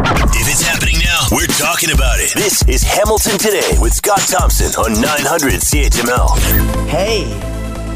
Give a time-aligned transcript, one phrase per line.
[0.00, 2.32] If it's happening now, we're talking about it.
[2.32, 6.86] This is Hamilton Today with Scott Thompson on 900 CHML.
[6.86, 7.24] Hey,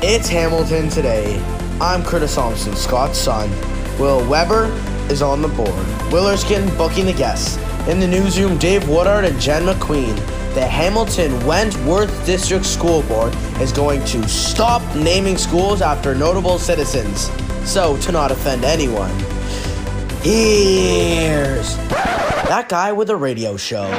[0.03, 1.41] it's Hamilton today.
[1.81, 3.49] I'm Curtis Thompson, Scott's son.
[4.01, 4.65] Will Weber
[5.13, 5.71] is on the board.
[6.11, 7.57] Willerskin booking the guests.
[7.87, 10.17] In the newsroom, Dave Woodard and Jen McQueen.
[10.55, 17.31] The Hamilton Wentworth District School Board is going to stop naming schools after notable citizens.
[17.65, 19.17] So, to not offend anyone,
[20.23, 21.77] here's
[22.49, 23.91] that guy with a radio show.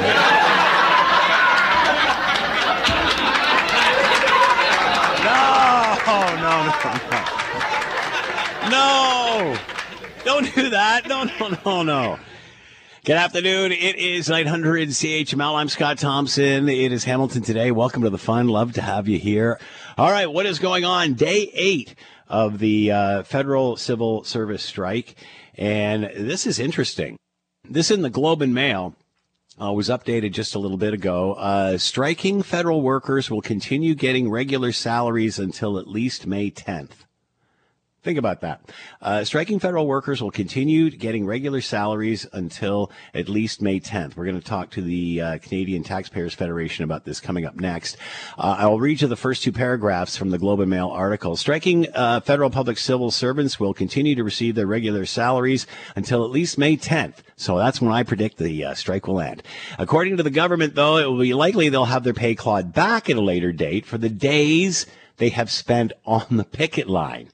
[5.24, 6.70] No, no, no,
[7.10, 8.70] no.
[8.70, 9.56] No!
[10.24, 11.06] Don't do that.
[11.06, 12.18] No, no, no, no.
[13.04, 13.72] Good afternoon.
[13.72, 15.56] It is 900 CHML.
[15.56, 16.70] I'm Scott Thompson.
[16.70, 17.70] It is Hamilton today.
[17.70, 18.48] Welcome to the fun.
[18.48, 19.60] Love to have you here.
[19.98, 20.32] All right.
[20.32, 21.12] What is going on?
[21.12, 21.94] Day eight
[22.28, 25.16] of the uh, federal civil service strike.
[25.56, 27.16] And this is interesting.
[27.68, 28.94] This in the Globe and Mail
[29.60, 31.34] uh, was updated just a little bit ago.
[31.34, 37.04] Uh, striking federal workers will continue getting regular salaries until at least May 10th.
[38.04, 38.60] Think about that.
[39.00, 44.14] Uh, striking federal workers will continue getting regular salaries until at least May 10th.
[44.14, 47.96] We're going to talk to the uh, Canadian Taxpayers Federation about this coming up next.
[48.36, 51.34] Uh, I'll read you the first two paragraphs from the Globe and Mail article.
[51.34, 55.66] Striking uh, federal public civil servants will continue to receive their regular salaries
[55.96, 57.22] until at least May 10th.
[57.36, 59.42] So that's when I predict the uh, strike will end.
[59.78, 63.08] According to the government, though, it will be likely they'll have their pay clawed back
[63.08, 64.84] at a later date for the days
[65.16, 67.28] they have spent on the picket line.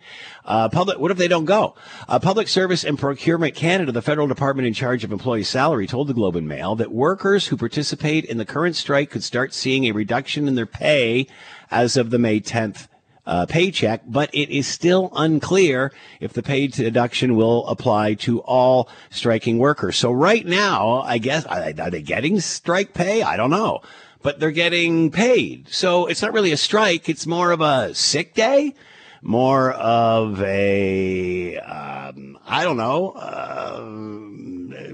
[0.51, 1.77] Uh, public, what if they don't go?
[2.09, 6.09] Uh, Public Service and Procurement Canada, the federal department in charge of employee salary, told
[6.09, 9.85] the Globe and Mail that workers who participate in the current strike could start seeing
[9.85, 11.29] a reduction in their pay
[11.71, 12.89] as of the May 10th
[13.27, 18.89] uh, paycheck, but it is still unclear if the pay deduction will apply to all
[19.09, 19.97] striking workers.
[19.97, 23.23] So right now, I guess, are they getting strike pay?
[23.23, 23.83] I don't know
[24.23, 25.67] but they're getting paid.
[25.71, 27.09] So it's not really a strike.
[27.09, 28.75] It's more of a sick day,
[29.23, 33.81] more of a, um, I don't know, uh,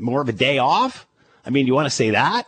[0.01, 1.07] more of a day off.
[1.45, 2.47] I mean, you want to say that?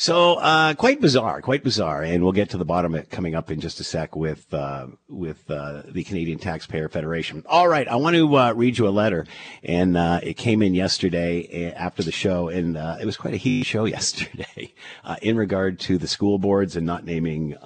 [0.00, 3.34] So uh, quite bizarre, quite bizarre, and we'll get to the bottom of it coming
[3.34, 7.42] up in just a sec with uh, with uh, the Canadian Taxpayer Federation.
[7.48, 9.26] All right, I want to uh, read you a letter,
[9.64, 13.34] and uh, it came in yesterday eh, after the show, and uh, it was quite
[13.34, 14.72] a heated show yesterday
[15.20, 17.56] in regard to the school boards and not naming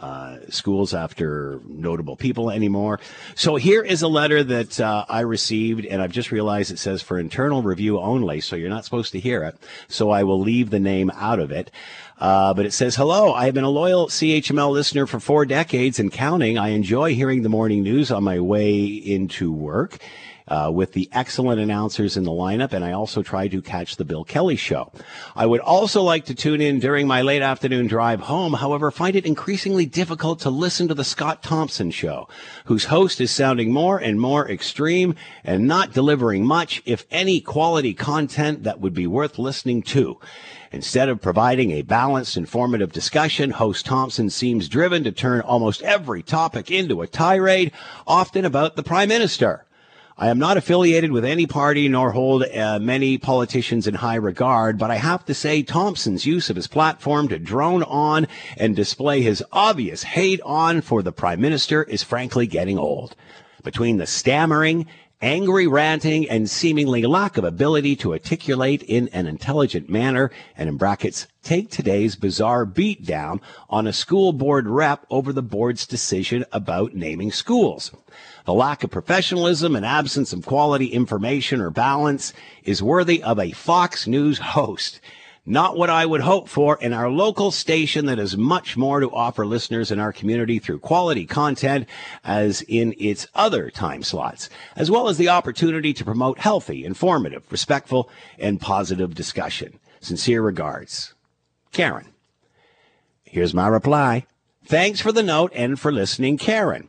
[0.48, 2.98] schools after notable people anymore.
[3.34, 7.18] So here is a letter that I received, and I've just realized it says for
[7.18, 9.58] internal review only, so you're not supposed to hear it.
[9.86, 11.70] So I will leave the name out of it.
[12.22, 15.98] Uh, but it says, hello, I have been a loyal CHML listener for four decades
[15.98, 16.56] and counting.
[16.56, 19.98] I enjoy hearing the morning news on my way into work.
[20.48, 24.04] Uh, with the excellent announcers in the lineup, and I also try to catch the
[24.04, 24.92] Bill Kelly show.
[25.36, 29.14] I would also like to tune in during my late afternoon drive home, however, find
[29.14, 32.28] it increasingly difficult to listen to the Scott Thompson show,
[32.64, 37.94] whose host is sounding more and more extreme and not delivering much, if any, quality
[37.94, 40.18] content that would be worth listening to.
[40.72, 46.22] Instead of providing a balanced, informative discussion, host Thompson seems driven to turn almost every
[46.22, 47.72] topic into a tirade,
[48.06, 49.66] often about the prime minister.
[50.16, 54.78] I am not affiliated with any party nor hold uh, many politicians in high regard,
[54.78, 59.20] but I have to say Thompson's use of his platform to drone on and display
[59.20, 63.14] his obvious hate on for the prime minister is frankly getting old.
[63.62, 64.86] Between the stammering
[65.22, 70.76] angry ranting, and seemingly lack of ability to articulate in an intelligent manner, and in
[70.76, 73.40] brackets, take today's bizarre beatdown
[73.70, 77.92] on a school board rep over the board's decision about naming schools.
[78.44, 82.32] The lack of professionalism and absence of quality information or balance
[82.64, 85.00] is worthy of a Fox News host.
[85.44, 89.10] Not what I would hope for in our local station that has much more to
[89.10, 91.88] offer listeners in our community through quality content
[92.22, 97.42] as in its other time slots, as well as the opportunity to promote healthy, informative,
[97.50, 98.08] respectful,
[98.38, 99.80] and positive discussion.
[100.00, 101.14] Sincere regards.
[101.72, 102.06] Karen.
[103.24, 104.26] Here's my reply.
[104.64, 106.88] Thanks for the note and for listening, Karen.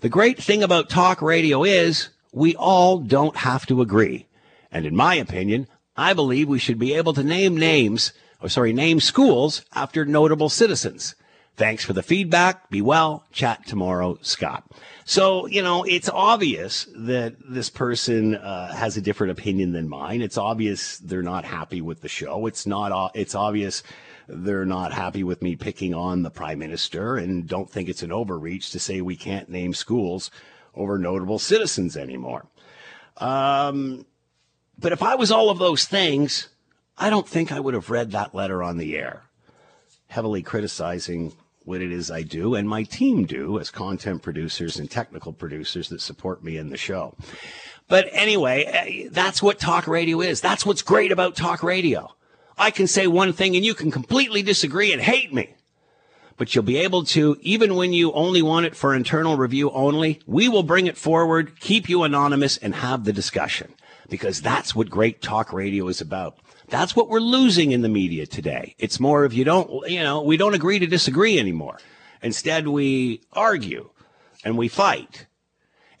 [0.00, 4.26] The great thing about talk radio is we all don't have to agree.
[4.72, 8.72] And in my opinion, I believe we should be able to name names, or sorry,
[8.72, 11.14] name schools after notable citizens.
[11.54, 12.70] Thanks for the feedback.
[12.70, 13.26] Be well.
[13.30, 14.64] Chat tomorrow, Scott.
[15.04, 20.22] So, you know, it's obvious that this person uh, has a different opinion than mine.
[20.22, 22.46] It's obvious they're not happy with the show.
[22.46, 23.82] It's not, it's obvious
[24.28, 28.12] they're not happy with me picking on the prime minister and don't think it's an
[28.12, 30.30] overreach to say we can't name schools
[30.74, 32.46] over notable citizens anymore.
[33.18, 34.06] Um,
[34.82, 36.48] but if I was all of those things,
[36.98, 39.22] I don't think I would have read that letter on the air,
[40.08, 41.32] heavily criticizing
[41.64, 45.88] what it is I do and my team do as content producers and technical producers
[45.88, 47.14] that support me in the show.
[47.88, 50.40] But anyway, eh, that's what talk radio is.
[50.40, 52.14] That's what's great about talk radio.
[52.58, 55.54] I can say one thing and you can completely disagree and hate me.
[56.36, 60.20] But you'll be able to, even when you only want it for internal review only,
[60.26, 63.74] we will bring it forward, keep you anonymous, and have the discussion.
[64.12, 66.36] Because that's what great talk radio is about.
[66.68, 68.74] That's what we're losing in the media today.
[68.78, 71.78] It's more of you don't, you know, we don't agree to disagree anymore.
[72.20, 73.88] Instead, we argue
[74.44, 75.26] and we fight.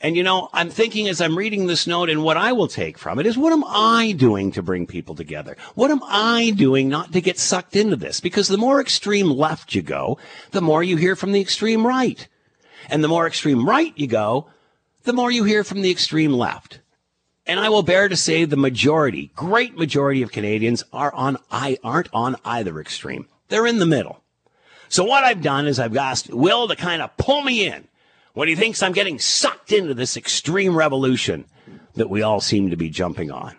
[0.02, 2.98] And you know, I'm thinking as I'm reading this note and what I will take
[2.98, 5.56] from it is what am I doing to bring people together?
[5.74, 8.20] What am I doing not to get sucked into this?
[8.20, 10.18] Because the more extreme left you go,
[10.50, 12.28] the more you hear from the extreme right.
[12.90, 14.50] And the more extreme right you go,
[15.04, 16.80] the more you hear from the extreme left.
[17.46, 21.78] And I will bear to say the majority, great majority of Canadians are on, I
[21.82, 23.26] aren't on either extreme.
[23.48, 24.22] They're in the middle.
[24.88, 27.88] So what I've done is I've asked Will to kind of pull me in
[28.34, 31.46] when he thinks I'm getting sucked into this extreme revolution
[31.94, 33.56] that we all seem to be jumping on.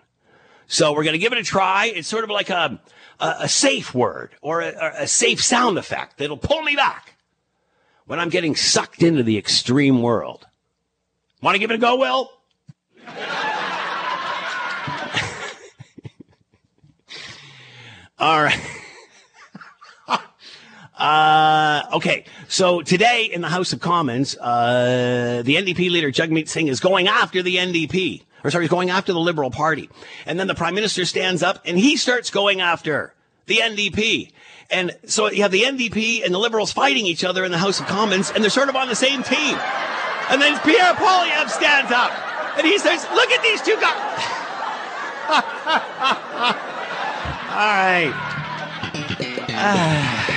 [0.67, 1.87] So we're going to give it a try.
[1.87, 2.79] It's sort of like a,
[3.19, 7.15] a, a safe word or a, a safe sound effect that'll pull me back
[8.05, 10.47] when I'm getting sucked into the extreme world.
[11.41, 12.31] Want to give it a go, Will?
[18.19, 18.59] All right.
[20.97, 22.25] uh, okay.
[22.47, 27.07] So today in the House of Commons, uh, the NDP leader Jagmeet Singh is going
[27.07, 29.89] after the NDP, or sorry, he's going after the Liberal Party.
[30.25, 33.13] And then the Prime Minister stands up and he starts going after
[33.47, 34.31] the NDP.
[34.69, 37.79] And so you have the NDP and the Liberals fighting each other in the House
[37.79, 39.57] of Commons, and they're sort of on the same team.
[40.29, 42.11] And then Pierre Poilievre stands up
[42.57, 44.19] and he says, Look at these two guys.
[47.53, 48.11] All right.
[49.55, 50.29] Ah.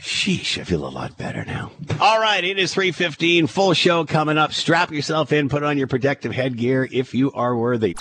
[0.00, 1.70] Sheesh, I feel a lot better now.
[2.00, 4.52] All right, it is 315, full show coming up.
[4.52, 7.96] Strap yourself in, put on your protective headgear if you are worthy.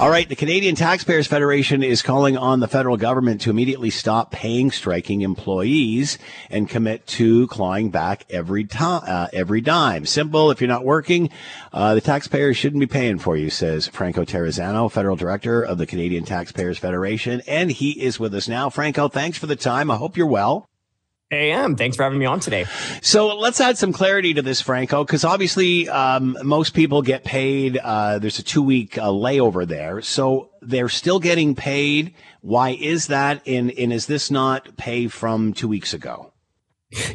[0.00, 4.32] All right, the Canadian Taxpayers Federation is calling on the federal government to immediately stop
[4.32, 6.18] paying striking employees
[6.50, 10.04] and commit to clawing back every time, uh, every dime.
[10.04, 11.30] Simple, if you're not working,
[11.72, 15.86] uh, the taxpayers shouldn't be paying for you, says Franco Terrazzano, federal director of the
[15.86, 18.68] Canadian Taxpayers Federation, and he is with us now.
[18.68, 19.92] Franco, thanks for the time.
[19.92, 20.68] I hope you're well.
[21.34, 21.76] AM.
[21.76, 22.66] Thanks for having me on today.
[23.02, 27.76] So let's add some clarity to this, Franco, because obviously um, most people get paid.
[27.76, 30.00] Uh, there's a two week uh, layover there.
[30.02, 32.14] So they're still getting paid.
[32.40, 33.46] Why is that?
[33.46, 36.32] And, and is this not pay from two weeks ago?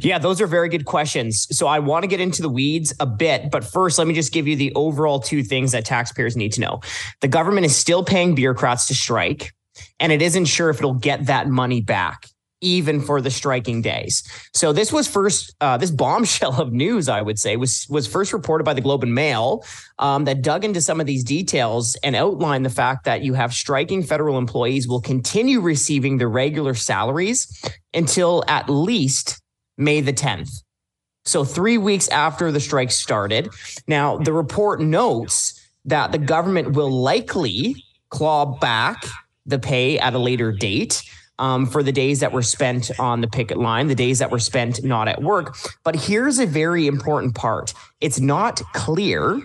[0.02, 1.48] Yeah, those are very good questions.
[1.52, 4.34] So I want to get into the weeds a bit, but first, let me just
[4.34, 6.82] give you the overall two things that taxpayers need to know.
[7.22, 9.54] The government is still paying bureaucrats to strike,
[10.00, 12.28] and it isn't sure if it'll get that money back
[12.62, 14.24] even for the striking days.
[14.54, 18.34] So this was first uh, this bombshell of news, I would say, was was first
[18.34, 19.64] reported by the Globe and Mail
[20.00, 23.54] um, that dug into some of these details and outlined the fact that you have
[23.54, 27.64] striking federal employees will continue receiving their regular salaries
[27.94, 29.42] until at least
[29.78, 30.64] May the 10th.
[31.26, 33.50] So three weeks after the strike started.
[33.88, 39.06] Now the report notes that the government will likely claw back
[39.46, 41.04] the pay at a later date
[41.40, 44.40] um, for the days that were spent on the picket line, the days that were
[44.40, 45.58] spent not at work.
[45.84, 49.42] But here's a very important part it's not clear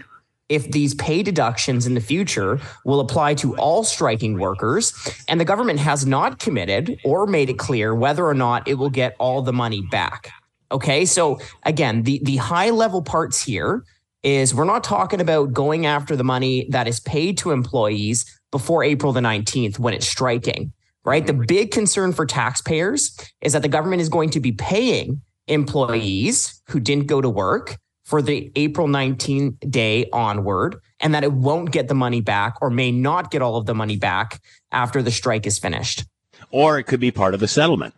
[0.51, 4.93] if these pay deductions in the future will apply to all striking workers.
[5.27, 8.91] And the government has not committed or made it clear whether or not it will
[8.91, 10.31] get all the money back.
[10.71, 11.07] Okay.
[11.07, 13.85] So again, the, the high level parts here
[14.23, 18.85] is we're not talking about going after the money that is paid to employees before
[18.85, 20.73] April the 19th when it's striking
[21.05, 21.27] right?
[21.27, 26.63] The big concern for taxpayers is that the government is going to be paying employees
[26.69, 31.71] who didn't go to work for the April 19th day onward, and that it won't
[31.71, 34.43] get the money back or may not get all of the money back
[34.73, 36.05] after the strike is finished.
[36.51, 37.95] Or it could be part of the settlement.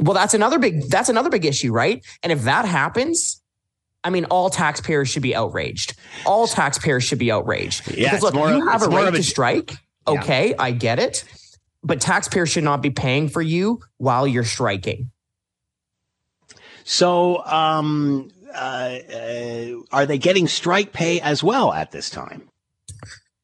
[0.00, 2.04] Well, that's another big that's another big issue, right?
[2.22, 3.42] And if that happens,
[4.04, 5.94] I mean, all taxpayers should be outraged.
[6.24, 7.90] All taxpayers should be outraged.
[7.90, 9.72] Yeah, because look, you have a right a, to strike.
[10.06, 10.56] Okay, yeah.
[10.60, 11.24] I get it
[11.82, 15.10] but taxpayers should not be paying for you while you're striking.
[16.84, 22.48] So, um, uh, uh, are they getting strike pay as well at this time?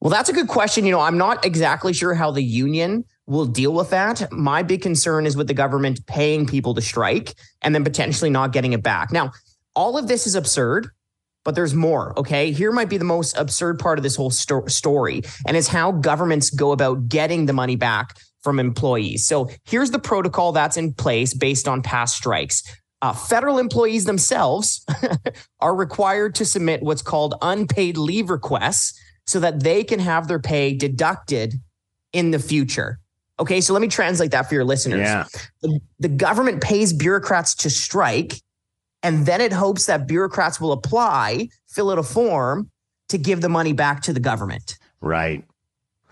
[0.01, 0.85] Well, that's a good question.
[0.85, 4.31] You know, I'm not exactly sure how the union will deal with that.
[4.31, 8.51] My big concern is with the government paying people to strike and then potentially not
[8.51, 9.11] getting it back.
[9.11, 9.31] Now,
[9.75, 10.87] All of this is absurd,
[11.43, 12.17] but there's more.
[12.17, 12.51] Okay.
[12.51, 15.91] Here might be the most absurd part of this whole sto- story, and it's how
[15.91, 19.25] governments go about getting the money back from employees.
[19.25, 22.61] So here's the protocol that's in place based on past strikes.
[23.01, 24.85] Uh, federal employees themselves
[25.59, 30.39] are required to submit what's called unpaid leave requests so that they can have their
[30.39, 31.55] pay deducted
[32.13, 32.99] in the future.
[33.39, 35.01] Okay, so let me translate that for your listeners.
[35.01, 35.25] Yeah.
[35.61, 38.35] The, the government pays bureaucrats to strike,
[39.01, 42.69] and then it hopes that bureaucrats will apply, fill out a form
[43.09, 44.77] to give the money back to the government.
[45.01, 45.43] Right.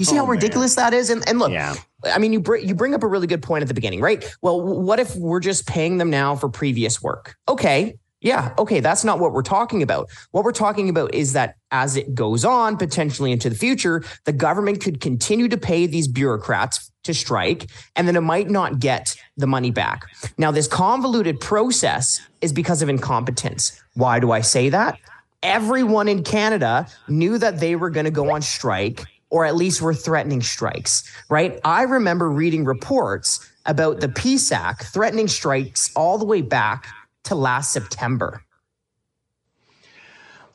[0.03, 1.10] You see Oh, how ridiculous that is?
[1.10, 1.75] And, and look, Yeah.
[2.05, 4.24] I mean, you bring you bring up a really good point at the beginning, right?
[4.41, 7.36] Well, what if we're just paying them now for previous work?
[7.48, 10.10] Okay, yeah, okay, that's not what we're talking about.
[10.31, 14.33] What we're talking about is that as it goes on, potentially into the future, the
[14.33, 19.15] government could continue to pay these bureaucrats to strike, and then it might not get
[19.38, 20.03] the money back.
[20.38, 23.81] Now, this convoluted process is because of incompetence.
[23.93, 24.98] Why do I say that?
[25.41, 29.03] Everyone in Canada knew that they were going to go on strike
[29.34, 31.60] or at least were threatening strikes, right?
[31.66, 36.86] I remember reading reports about the PSAC threatening strikes all the way back
[37.24, 38.44] to last September.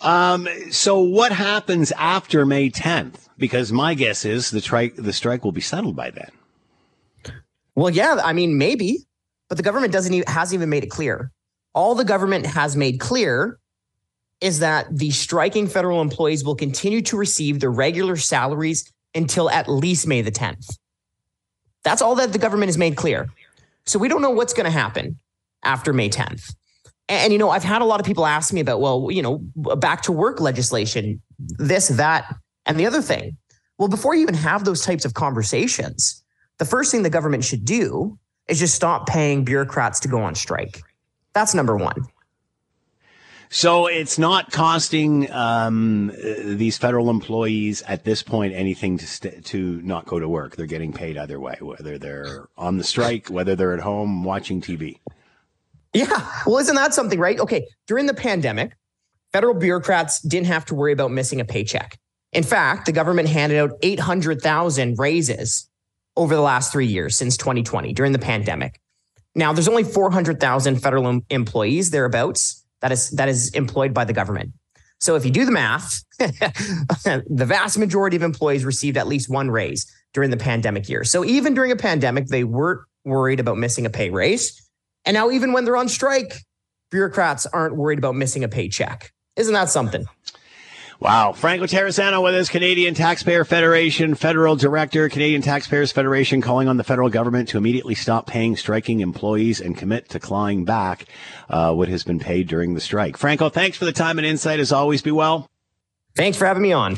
[0.01, 3.27] Um, so what happens after May 10th?
[3.37, 6.31] Because my guess is the strike the strike will be settled by then.
[7.75, 9.09] Well, yeah, I mean, maybe,
[9.49, 11.33] but the government doesn't even, hasn't even made it clear.
[11.75, 13.59] All the government has made clear
[14.41, 19.69] is that the striking federal employees will continue to receive their regular salaries until at
[19.69, 20.79] least May the 10th.
[21.83, 23.29] That's all that the government has made clear.
[23.87, 25.19] So we don't know what's going to happen
[25.65, 26.55] after May 10th.
[27.09, 29.39] And, you know, I've had a lot of people ask me about, well, you know,
[29.57, 33.37] back to work legislation, this, that, and the other thing.
[33.79, 36.23] Well, before you even have those types of conversations,
[36.59, 38.19] the first thing the government should do
[38.49, 40.83] is just stop paying bureaucrats to go on strike.
[41.33, 42.05] That's number one.
[43.51, 49.81] So it's not costing um, these federal employees at this point anything to st- to
[49.83, 50.57] not go to work.
[50.57, 54.61] They're getting paid either way, whether they're on the strike, whether they're at home watching
[54.61, 54.99] TV.
[55.95, 56.29] Yeah.
[56.47, 57.41] Well, isn't that something, right?
[57.41, 57.67] Okay.
[57.87, 58.77] During the pandemic,
[59.33, 61.99] federal bureaucrats didn't have to worry about missing a paycheck.
[62.33, 65.69] In fact, the government handed out 800,000 raises
[66.17, 68.81] over the last three years since 2020 during the pandemic.
[69.35, 74.13] Now, there's only 400,000 federal em- employees thereabouts that is that is employed by the
[74.13, 74.53] government.
[75.01, 79.51] So if you do the math, the vast majority of employees received at least one
[79.51, 81.05] raise during the pandemic year.
[81.05, 84.61] So even during a pandemic, they weren't worried about missing a pay raise.
[85.05, 86.35] And now even when they're on strike,
[86.91, 89.13] bureaucrats aren't worried about missing a paycheck.
[89.37, 90.05] Isn't that something?
[91.01, 91.33] Wow.
[91.33, 96.83] Franco Terrazzano with us, Canadian Taxpayer Federation Federal Director, Canadian Taxpayers Federation calling on the
[96.83, 101.05] federal government to immediately stop paying striking employees and commit to clawing back
[101.49, 103.17] uh, what has been paid during the strike.
[103.17, 104.59] Franco, thanks for the time and insight.
[104.59, 105.47] As always, be well.
[106.17, 106.97] Thanks for having me on.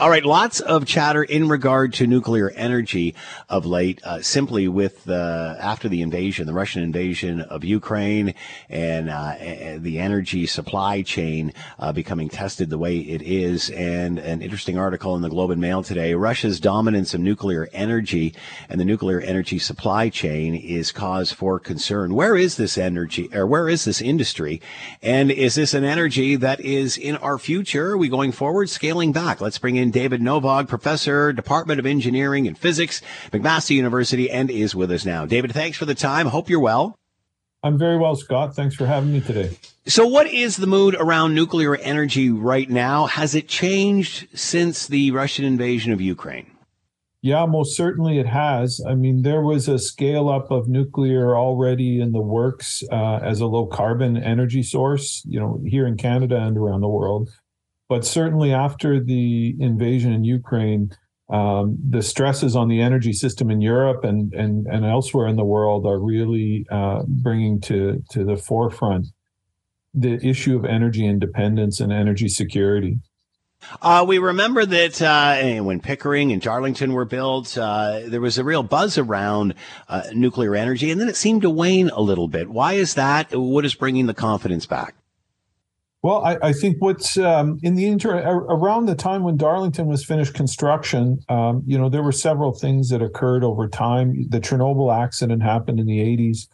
[0.00, 3.14] All right, lots of chatter in regard to nuclear energy
[3.50, 4.00] of late.
[4.02, 8.32] Uh, simply with uh, after the invasion, the Russian invasion of Ukraine,
[8.70, 9.34] and uh,
[9.76, 15.16] the energy supply chain uh, becoming tested the way it is, and an interesting article
[15.16, 18.34] in the Globe and Mail today: Russia's dominance of nuclear energy
[18.70, 22.14] and the nuclear energy supply chain is cause for concern.
[22.14, 24.62] Where is this energy, or where is this industry,
[25.02, 27.90] and is this an energy that is in our future?
[27.90, 29.42] Are we going forward, scaling back?
[29.42, 34.74] Let's bring in David Novog, professor, Department of Engineering and Physics, McMaster University, and is
[34.74, 35.26] with us now.
[35.26, 36.26] David, thanks for the time.
[36.26, 36.96] Hope you're well.
[37.62, 38.56] I'm very well, Scott.
[38.56, 39.58] Thanks for having me today.
[39.86, 43.06] So, what is the mood around nuclear energy right now?
[43.06, 46.50] Has it changed since the Russian invasion of Ukraine?
[47.22, 48.80] Yeah, most certainly it has.
[48.86, 53.40] I mean, there was a scale up of nuclear already in the works uh, as
[53.40, 57.28] a low carbon energy source, you know, here in Canada and around the world.
[57.90, 60.92] But certainly after the invasion in Ukraine,
[61.28, 65.44] um, the stresses on the energy system in Europe and and, and elsewhere in the
[65.44, 69.08] world are really uh, bringing to to the forefront
[69.92, 73.00] the issue of energy independence and energy security.
[73.82, 78.44] Uh, we remember that uh, when Pickering and Darlington were built, uh, there was a
[78.44, 79.54] real buzz around
[79.88, 82.48] uh, nuclear energy, and then it seemed to wane a little bit.
[82.48, 83.34] Why is that?
[83.34, 84.94] What is bringing the confidence back?
[86.02, 90.02] Well, I, I think what's um, in the inter around the time when Darlington was
[90.02, 94.14] finished construction, um, you know, there were several things that occurred over time.
[94.30, 96.48] The Chernobyl accident happened in the 80s.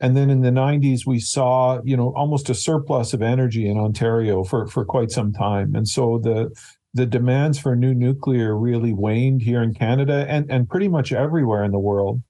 [0.00, 3.78] And then in the 90s, we saw, you know, almost a surplus of energy in
[3.78, 5.74] Ontario for, for quite some time.
[5.74, 6.50] And so the
[6.94, 11.62] the demands for new nuclear really waned here in Canada and, and pretty much everywhere
[11.62, 12.22] in the world.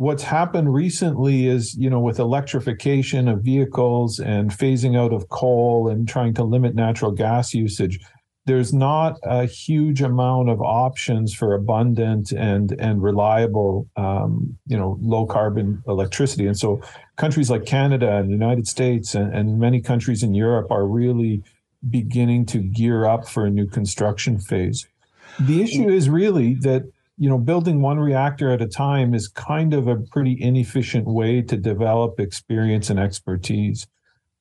[0.00, 5.88] What's happened recently is, you know, with electrification of vehicles and phasing out of coal
[5.88, 8.00] and trying to limit natural gas usage,
[8.46, 14.96] there's not a huge amount of options for abundant and and reliable, um, you know,
[15.02, 16.46] low carbon electricity.
[16.46, 16.80] And so,
[17.16, 21.42] countries like Canada and the United States and, and many countries in Europe are really
[21.90, 24.88] beginning to gear up for a new construction phase.
[25.38, 26.90] The issue is really that
[27.20, 31.42] you know building one reactor at a time is kind of a pretty inefficient way
[31.42, 33.86] to develop experience and expertise.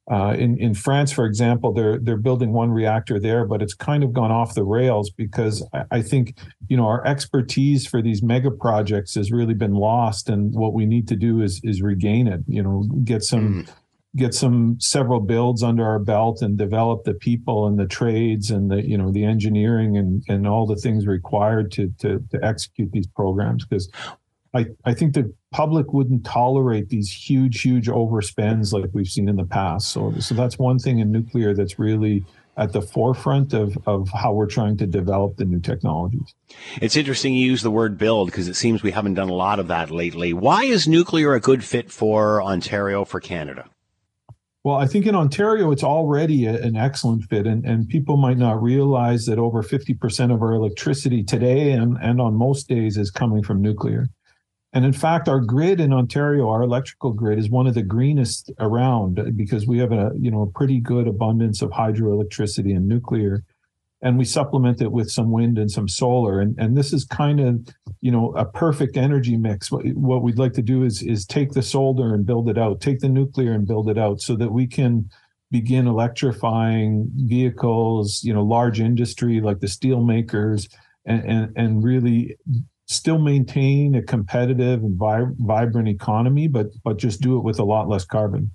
[0.09, 4.01] Uh, in in France, for example, they're they're building one reactor there, but it's kind
[4.01, 8.23] of gone off the rails because I, I, think you know our expertise for these
[8.23, 12.27] mega projects has really been lost, and what we need to do is is regain
[12.27, 12.41] it.
[12.47, 13.69] You know, get some mm
[14.15, 18.71] get some several builds under our belt and develop the people and the trades and
[18.71, 22.91] the you know the engineering and and all the things required to to, to execute
[22.91, 23.89] these programs because
[24.53, 29.35] I, I think the public wouldn't tolerate these huge, huge overspends like we've seen in
[29.35, 29.89] the past.
[29.89, 32.25] So, so that's one thing in nuclear that's really
[32.57, 36.33] at the forefront of, of how we're trying to develop the new technologies.
[36.81, 39.59] It's interesting you use the word build because it seems we haven't done a lot
[39.59, 40.33] of that lately.
[40.33, 43.65] Why is nuclear a good fit for Ontario, for Canada?
[44.63, 48.37] Well, I think in Ontario, it's already a, an excellent fit, and, and people might
[48.37, 53.09] not realize that over 50% of our electricity today and, and on most days is
[53.09, 54.09] coming from nuclear.
[54.73, 58.51] And in fact, our grid in Ontario, our electrical grid, is one of the greenest
[58.59, 63.43] around because we have a you know a pretty good abundance of hydroelectricity and nuclear
[64.01, 67.39] and we supplement it with some wind and some solar and and this is kind
[67.39, 67.59] of
[68.01, 69.71] you know a perfect energy mix.
[69.71, 72.81] What, what we'd like to do is is take the solar and build it out
[72.81, 75.09] take the nuclear and build it out so that we can
[75.51, 80.69] begin electrifying vehicles you know large industry like the steel makers
[81.05, 82.35] and and, and really
[82.87, 87.63] still maintain a competitive and vi- vibrant economy but but just do it with a
[87.63, 88.51] lot less carbon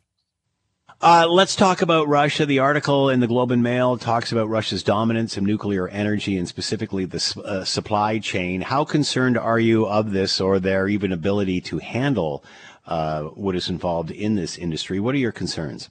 [1.05, 2.47] uh, let's talk about Russia.
[2.47, 6.49] The article in the Globe and Mail talks about Russia's dominance of nuclear energy and
[6.49, 8.63] specifically the uh, supply chain.
[8.63, 12.43] How concerned are you of this or their even ability to handle
[12.87, 14.99] uh, what is involved in this industry?
[14.99, 15.91] What are your concerns?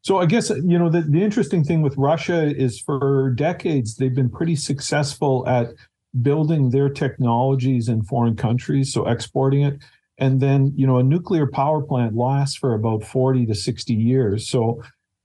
[0.00, 4.14] So I guess you know the, the interesting thing with Russia is for decades they've
[4.14, 5.74] been pretty successful at
[6.22, 9.80] building their technologies in foreign countries, so exporting it
[10.20, 14.48] and then you know a nuclear power plant lasts for about 40 to 60 years.
[14.48, 14.82] So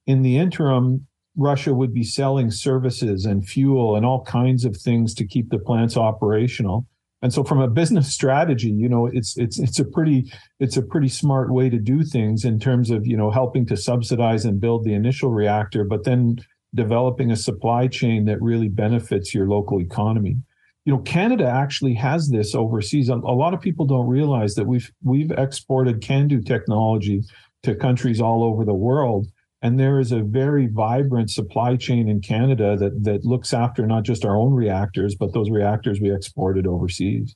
[0.08, 5.14] in the interim russia would be selling services and fuel and all kinds of things
[5.14, 6.88] to keep the plants operational.
[7.22, 10.82] And so from a business strategy you know it's it's it's a pretty it's a
[10.82, 14.62] pretty smart way to do things in terms of you know helping to subsidize and
[14.62, 16.38] build the initial reactor but then
[16.74, 20.38] developing a supply chain that really benefits your local economy
[20.86, 23.10] you know canada actually has this overseas.
[23.10, 27.24] A, lot of people don't realize that we've we've exported CANDU technology
[27.64, 29.28] to countries all over the world.
[29.62, 34.04] And there is a very vibrant supply chain in canada that that looks after not
[34.04, 37.36] just our own reactors but those reactors we exported overseas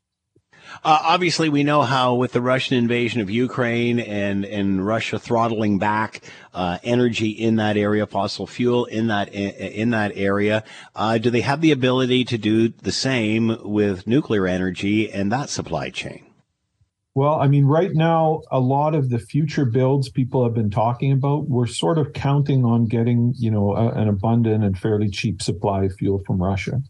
[0.83, 5.79] uh, obviously, we know how with the Russian invasion of Ukraine and and Russia throttling
[5.79, 6.21] back
[6.53, 10.63] uh, energy in that area, fossil fuel in that in that area,
[10.95, 15.49] uh, do they have the ability to do the same with nuclear energy and that
[15.49, 16.25] supply chain?
[17.15, 21.11] Well, I mean, right now, a lot of the future builds people have been talking
[21.11, 25.41] about, we're sort of counting on getting, you know, a, an abundant and fairly cheap
[25.41, 26.81] supply of fuel from Russia.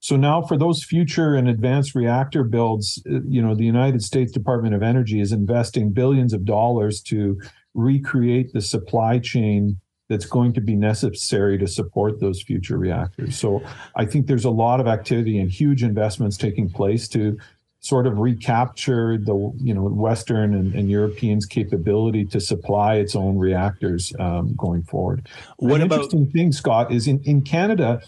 [0.00, 4.32] So now for those future and advanced reactor builds, uh, you know, the United States
[4.32, 7.40] Department of Energy is investing billions of dollars to
[7.74, 13.36] recreate the supply chain that's going to be necessary to support those future reactors.
[13.36, 13.62] So
[13.94, 17.36] I think there's a lot of activity and huge investments taking place to
[17.80, 23.38] sort of recapture the you know Western and, and Europeans' capability to supply its own
[23.38, 25.28] reactors um, going forward.
[25.58, 28.00] What An about- interesting thing, Scott, is in in Canada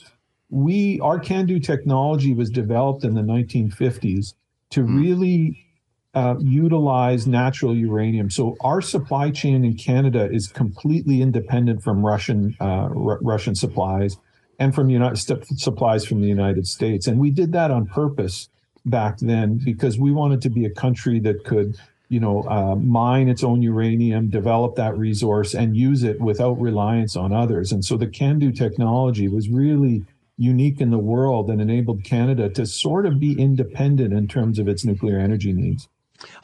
[0.50, 4.34] we our CANDU technology was developed in the 1950s
[4.70, 5.00] to mm.
[5.00, 5.66] really
[6.14, 8.30] uh, utilize natural uranium.
[8.30, 14.16] So our supply chain in Canada is completely independent from Russian uh, R- Russian supplies
[14.58, 17.06] and from United st- supplies from the United States.
[17.06, 18.48] And we did that on purpose
[18.84, 21.76] back then because we wanted to be a country that could
[22.10, 27.14] you know, uh, mine its own uranium, develop that resource, and use it without reliance
[27.14, 27.70] on others.
[27.70, 30.04] And so the CANDU technology was really
[30.40, 34.66] unique in the world and enabled Canada to sort of be independent in terms of
[34.66, 35.86] its nuclear energy needs.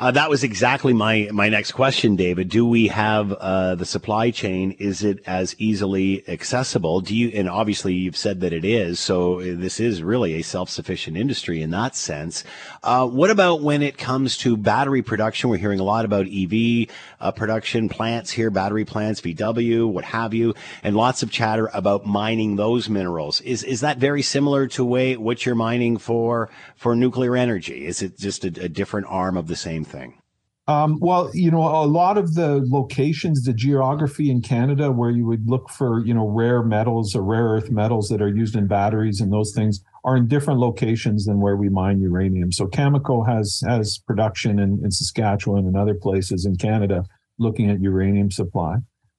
[0.00, 2.48] Uh, that was exactly my my next question, David.
[2.48, 4.72] Do we have uh, the supply chain?
[4.72, 7.00] Is it as easily accessible?
[7.00, 7.28] Do you?
[7.34, 8.98] And obviously, you've said that it is.
[8.98, 12.44] So this is really a self sufficient industry in that sense.
[12.82, 15.50] Uh, what about when it comes to battery production?
[15.50, 16.88] We're hearing a lot about EV
[17.20, 22.06] uh, production plants here, battery plants, VW, what have you, and lots of chatter about
[22.06, 23.40] mining those minerals.
[23.42, 27.86] Is is that very similar to way what you're mining for for nuclear energy?
[27.86, 30.20] Is it just a, a different arm of the same thing?
[30.68, 35.24] Um, well, you know, a lot of the locations, the geography in Canada where you
[35.24, 38.66] would look for, you know, rare metals or rare earth metals that are used in
[38.66, 42.50] batteries and those things are in different locations than where we mine uranium.
[42.50, 47.04] So Cameco has has production in, in Saskatchewan and other places in Canada
[47.38, 48.78] looking at uranium supply.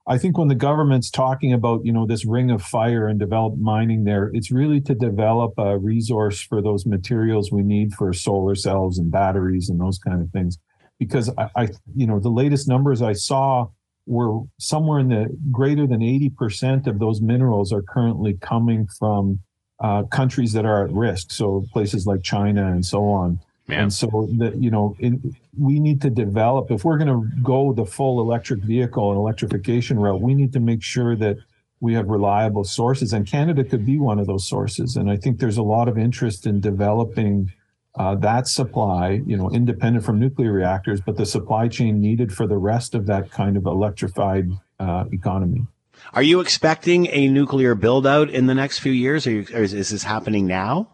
[0.10, 3.58] I think when the government's talking about, you know, this ring of fire and develop
[3.58, 8.56] mining there, it's really to develop a resource for those materials we need for solar
[8.56, 10.58] cells and batteries and those kind of things.
[11.00, 13.68] Because I, I you know, the latest numbers I saw
[14.06, 19.40] were somewhere in the greater than 80% of those minerals are currently coming from
[19.80, 21.32] uh, countries that are at risk.
[21.32, 23.40] So places like China and so on.
[23.68, 23.84] Man.
[23.84, 27.74] And so that you know, in, we need to develop if we're going to go
[27.74, 30.22] the full electric vehicle and electrification route.
[30.22, 31.38] We need to make sure that
[31.82, 34.96] we have reliable sources, and Canada could be one of those sources.
[34.96, 37.52] And I think there's a lot of interest in developing
[37.98, 42.48] uh, that supply, you know, independent from nuclear reactors, but the supply chain needed for
[42.48, 45.66] the rest of that kind of electrified uh, economy.
[46.14, 49.90] Are you expecting a nuclear build out in the next few years, or, is, is
[49.90, 50.90] this happening now?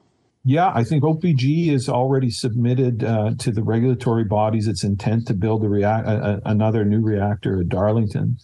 [0.45, 5.33] Yeah, I think OPG has already submitted uh, to the regulatory bodies its intent to
[5.33, 8.37] build a react a, another new reactor at Darlington,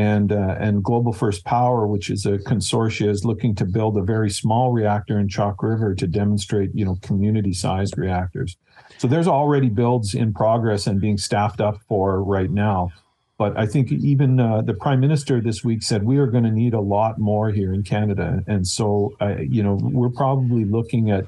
[0.00, 4.02] and uh, and Global First Power, which is a consortia, is looking to build a
[4.02, 8.56] very small reactor in Chalk River to demonstrate you know community sized reactors.
[8.96, 12.90] So there's already builds in progress and being staffed up for right now.
[13.36, 16.50] But I think even uh, the prime minister this week said we are going to
[16.50, 21.10] need a lot more here in Canada, and so uh, you know we're probably looking
[21.10, 21.26] at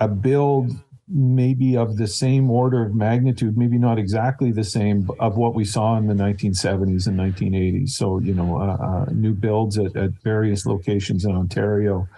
[0.00, 0.70] a build
[1.08, 5.64] maybe of the same order of magnitude, maybe not exactly the same, of what we
[5.64, 7.90] saw in the 1970s and 1980s.
[7.90, 12.08] So, you know, uh, uh, new builds at, at various locations in Ontario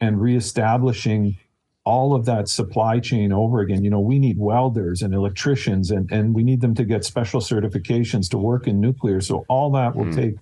[0.00, 1.36] and reestablishing
[1.84, 3.82] all of that supply chain over again.
[3.82, 7.40] You know, we need welders and electricians and, and we need them to get special
[7.40, 9.20] certifications to work in nuclear.
[9.20, 10.14] So all that will mm.
[10.14, 10.34] take,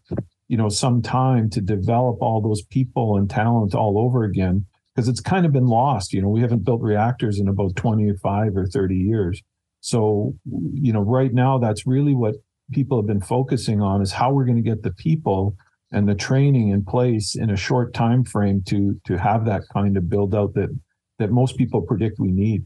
[0.49, 5.09] you know, some time to develop all those people and talent all over again because
[5.09, 6.13] it's kind of been lost.
[6.13, 9.43] You know, we haven't built reactors in about 25 or 30 years.
[9.81, 10.35] So,
[10.73, 12.37] you know, right now, that's really what
[12.73, 15.57] people have been focusing on is how we're going to get the people
[15.93, 19.97] and the training in place in a short time frame to to have that kind
[19.97, 20.71] of build out that
[21.19, 22.65] that most people predict we need.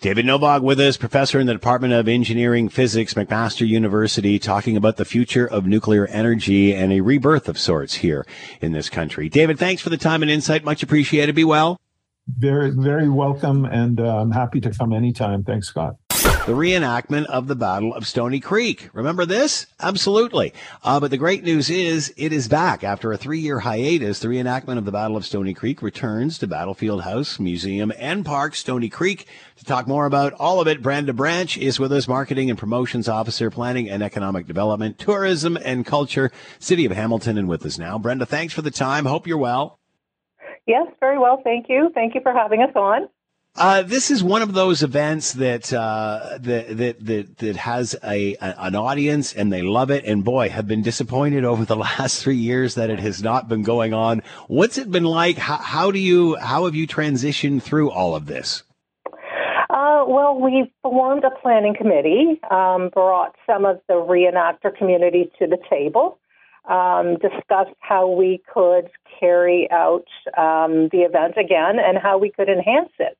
[0.00, 4.96] David Novog with us, professor in the Department of Engineering Physics, McMaster University, talking about
[4.96, 8.26] the future of nuclear energy and a rebirth of sorts here
[8.60, 9.28] in this country.
[9.28, 10.64] David, thanks for the time and insight.
[10.64, 11.34] Much appreciated.
[11.34, 11.80] Be well.
[12.26, 15.44] Very, very welcome, and uh, I'm happy to come anytime.
[15.44, 15.96] Thanks, Scott
[16.46, 18.90] the reenactment of the Battle of Stoney Creek.
[18.92, 19.66] Remember this?
[19.80, 20.52] Absolutely.
[20.82, 22.84] Uh, but the great news is it is back.
[22.84, 26.46] After a three year hiatus, the reenactment of the Battle of Stoney Creek returns to
[26.46, 29.26] Battlefield House, Museum, and Park, Stoney Creek.
[29.56, 33.08] To talk more about all of it, Brenda Branch is with us, Marketing and Promotions
[33.08, 37.98] Officer, Planning and Economic Development, Tourism and Culture, City of Hamilton, and with us now.
[37.98, 39.06] Brenda, thanks for the time.
[39.06, 39.78] Hope you're well.
[40.66, 41.40] Yes, very well.
[41.42, 41.90] Thank you.
[41.94, 43.08] Thank you for having us on.
[43.56, 48.54] Uh, this is one of those events that uh, that, that that has a, a,
[48.58, 50.04] an audience and they love it.
[50.04, 53.62] And boy, have been disappointed over the last three years that it has not been
[53.62, 54.22] going on.
[54.48, 55.38] What's it been like?
[55.38, 58.64] How, how do you how have you transitioned through all of this?
[59.70, 65.46] Uh, well, we formed a planning committee, um, brought some of the reenactor community to
[65.46, 66.18] the table,
[66.68, 68.90] um, discussed how we could
[69.20, 73.16] carry out um, the event again and how we could enhance it.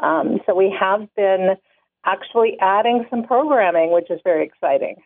[0.00, 1.56] Um, so we have been
[2.04, 4.96] actually adding some programming, which is very exciting.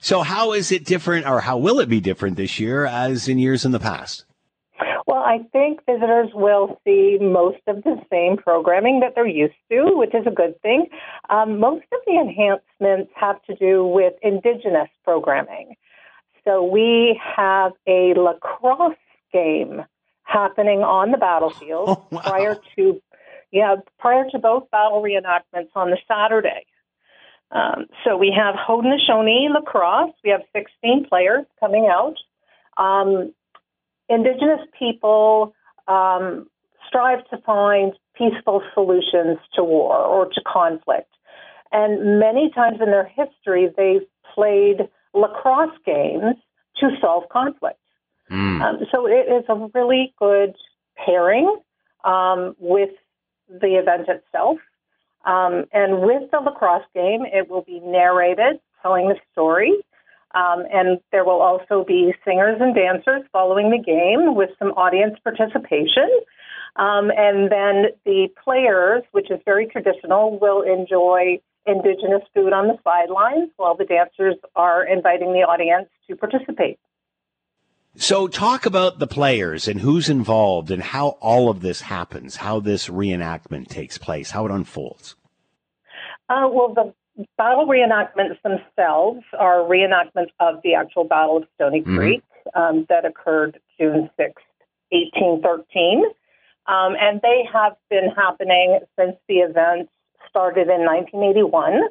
[0.00, 3.38] So, how is it different, or how will it be different this year as in
[3.38, 4.24] years in the past?
[5.08, 9.96] Well, I think visitors will see most of the same programming that they're used to,
[9.96, 10.86] which is a good thing.
[11.30, 15.74] Um, most of the enhancements have to do with Indigenous programming.
[16.44, 18.94] So, we have a lacrosse
[19.32, 19.82] game
[20.22, 22.20] happening on the battlefield oh, wow.
[22.20, 23.02] prior to
[23.50, 26.66] yeah, prior to both battle reenactments on the Saturday.
[27.50, 30.12] Um, so we have Haudenosaunee lacrosse.
[30.22, 32.16] We have 16 players coming out.
[32.76, 33.32] Um,
[34.08, 35.54] indigenous people
[35.86, 36.48] um,
[36.86, 41.10] strive to find peaceful solutions to war or to conflict.
[41.72, 46.36] And many times in their history, they've played lacrosse games
[46.78, 47.78] to solve conflict.
[48.30, 48.60] Mm.
[48.62, 50.54] Um, so it is a really good
[50.96, 51.58] pairing
[52.04, 52.90] um, with
[53.48, 54.58] the event itself.
[55.24, 59.72] Um, and with the lacrosse game, it will be narrated, telling the story.
[60.34, 65.18] Um, and there will also be singers and dancers following the game with some audience
[65.24, 66.08] participation.
[66.76, 72.78] Um, and then the players, which is very traditional, will enjoy indigenous food on the
[72.84, 76.78] sidelines while the dancers are inviting the audience to participate.
[78.00, 82.60] So, talk about the players and who's involved and how all of this happens, how
[82.60, 85.16] this reenactment takes place, how it unfolds.
[86.28, 86.94] Uh, well, the
[87.36, 91.96] battle reenactments themselves are reenactments of the actual Battle of Stoney mm-hmm.
[91.96, 92.22] Creek
[92.54, 94.42] um, that occurred June 6,
[94.90, 96.04] 1813.
[96.68, 99.88] Um, and they have been happening since the event
[100.30, 101.82] started in 1981.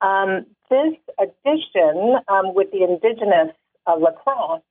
[0.00, 3.54] Um, this addition um, with the indigenous
[3.86, 4.62] uh, lacrosse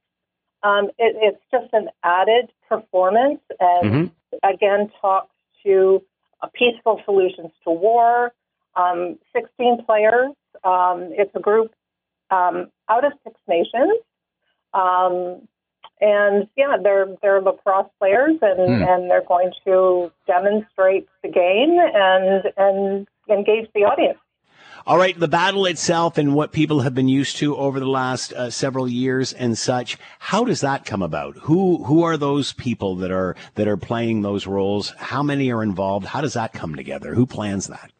[0.63, 4.49] um, it, it's just an added performance and mm-hmm.
[4.49, 6.01] again talks to
[6.41, 8.33] uh, peaceful solutions to war.
[8.75, 10.31] Um, 16 players.
[10.63, 11.73] Um, it's a group
[12.29, 13.99] um, out of Six Nations.
[14.73, 15.47] Um,
[15.99, 18.87] and yeah, they're they're lacrosse players, and, mm.
[18.87, 24.17] and they're going to demonstrate the game and and engage the audience.
[24.85, 28.33] All right, the battle itself and what people have been used to over the last
[28.33, 29.97] uh, several years and such.
[30.19, 31.37] How does that come about?
[31.37, 34.93] Who who are those people that are that are playing those roles?
[34.97, 36.07] How many are involved?
[36.07, 37.13] How does that come together?
[37.13, 37.91] Who plans that?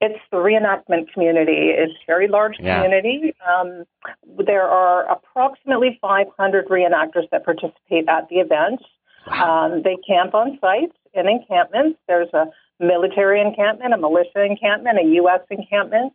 [0.00, 1.72] It's the reenactment community.
[1.76, 3.34] It's a very large community.
[3.38, 3.60] Yeah.
[3.60, 3.84] Um,
[4.46, 8.80] there are approximately 500 reenactors that participate at the event.
[9.26, 9.66] Wow.
[9.66, 11.98] Um, they camp on site in encampments.
[12.08, 12.46] There's a
[12.80, 15.40] military encampment, a militia encampment, a U.S.
[15.50, 16.12] encampment,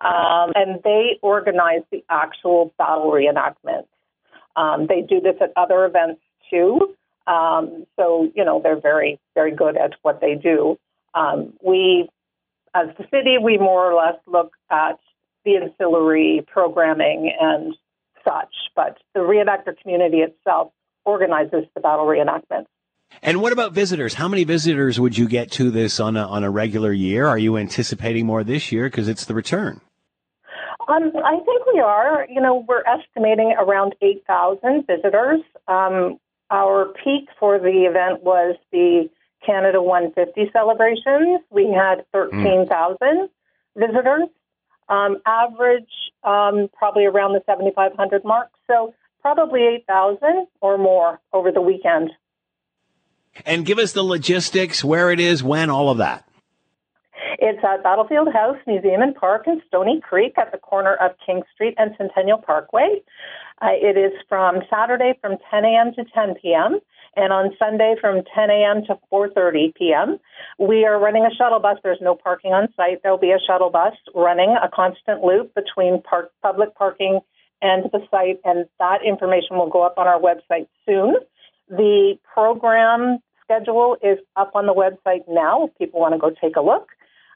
[0.00, 3.86] um, and they organize the actual battle reenactment.
[4.56, 6.94] Um, they do this at other events too.
[7.26, 10.78] Um, so, you know, they're very, very good at what they do.
[11.14, 12.08] Um, we,
[12.74, 14.98] as the city, we more or less look at
[15.44, 17.74] the ancillary programming and
[18.24, 20.72] such, but the reenactor community itself
[21.04, 22.66] organizes the battle reenactments.
[23.24, 24.12] And what about visitors?
[24.12, 27.26] How many visitors would you get to this on a, on a regular year?
[27.26, 29.80] Are you anticipating more this year because it's the return?
[30.86, 32.26] Um, I think we are.
[32.28, 35.40] You know, we're estimating around 8,000 visitors.
[35.66, 36.18] Um,
[36.50, 39.08] our peak for the event was the
[39.44, 41.40] Canada 150 celebrations.
[41.48, 43.28] We had 13,000 mm.
[43.74, 44.28] visitors.
[44.90, 45.88] Um, average
[46.24, 48.50] um, probably around the 7,500 mark.
[48.66, 52.10] So probably 8,000 or more over the weekend
[53.46, 56.24] and give us the logistics, where it is, when, all of that.
[57.38, 61.42] It's at Battlefield House Museum and Park in Stoney Creek at the corner of King
[61.54, 63.02] Street and Centennial Parkway.
[63.60, 65.92] Uh, it is from Saturday from 10 a.m.
[65.94, 66.80] to 10 p.m.
[67.16, 68.84] and on Sunday from 10 a.m.
[68.86, 70.18] to 4:30 p.m.
[70.58, 71.78] We are running a shuttle bus.
[71.82, 73.02] There's no parking on site.
[73.02, 77.20] There'll be a shuttle bus running a constant loop between park, public parking
[77.62, 81.16] and the site, and that information will go up on our website soon.
[81.68, 86.56] The program schedule is up on the website now if people want to go take
[86.56, 86.88] a look.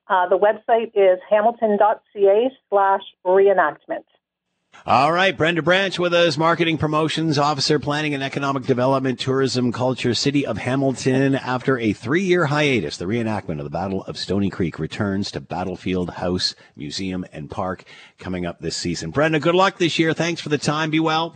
[0.08, 4.04] Uh, the website is hamilton.ca slash reenactment.
[4.86, 10.14] All right, Brenda Branch with us, Marketing Promotions Officer, Planning and Economic Development, Tourism, Culture,
[10.14, 11.34] City of Hamilton.
[11.34, 16.10] After a three-year hiatus, the reenactment of the Battle of Stoney Creek returns to Battlefield
[16.10, 17.84] House Museum and Park
[18.18, 19.10] coming up this season.
[19.10, 20.14] Brenda, good luck this year.
[20.14, 20.90] Thanks for the time.
[20.90, 21.34] Be well.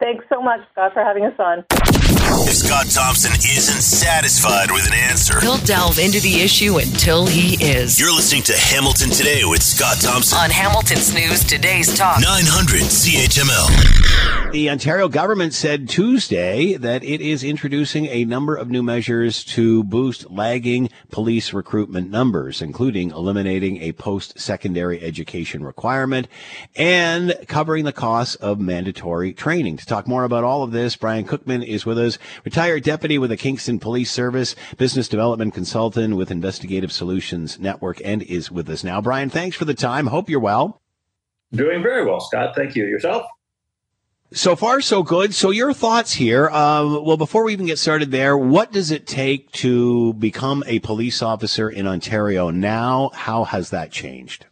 [0.00, 2.03] Thanks so much, Scott, for having us on.
[2.42, 7.54] If Scott Thompson isn't satisfied with an answer, he'll delve into the issue until he
[7.64, 7.98] is.
[7.98, 14.50] You're listening to Hamilton Today with Scott Thompson on Hamilton's News Today's Talk 900 CHML.
[14.50, 19.84] The Ontario government said Tuesday that it is introducing a number of new measures to
[19.84, 26.28] boost lagging police recruitment numbers, including eliminating a post-secondary education requirement
[26.76, 29.76] and covering the costs of mandatory training.
[29.76, 33.30] To talk more about all of this, Brian Cookman is with us retired deputy with
[33.30, 38.84] the Kingston Police Service, business development consultant with Investigative Solutions Network, and is with us
[38.84, 39.00] now.
[39.00, 40.06] Brian, thanks for the time.
[40.06, 40.80] Hope you're well.
[41.52, 42.54] Doing very well, Scott.
[42.56, 42.84] Thank you.
[42.84, 43.26] Yourself?
[44.32, 45.32] So far, so good.
[45.32, 46.48] So, your thoughts here.
[46.48, 50.80] Um, well, before we even get started there, what does it take to become a
[50.80, 53.10] police officer in Ontario now?
[53.14, 54.46] How has that changed?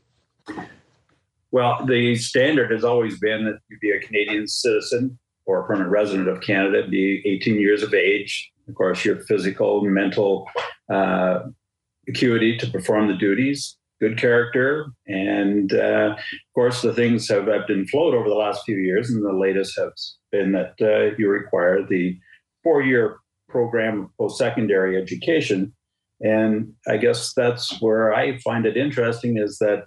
[1.50, 5.90] Well, the standard has always been that you be a Canadian citizen or a permanent
[5.90, 8.50] resident of Canada, be 18 years of age.
[8.68, 10.48] Of course, your physical, mental
[10.92, 11.40] uh,
[12.08, 14.86] acuity to perform the duties, good character.
[15.06, 19.10] And uh, of course, the things have ebbed and flowed over the last few years.
[19.10, 22.18] And the latest has been that uh, you require the
[22.62, 25.72] four year program of post secondary education.
[26.20, 29.84] And I guess that's where I find it interesting is that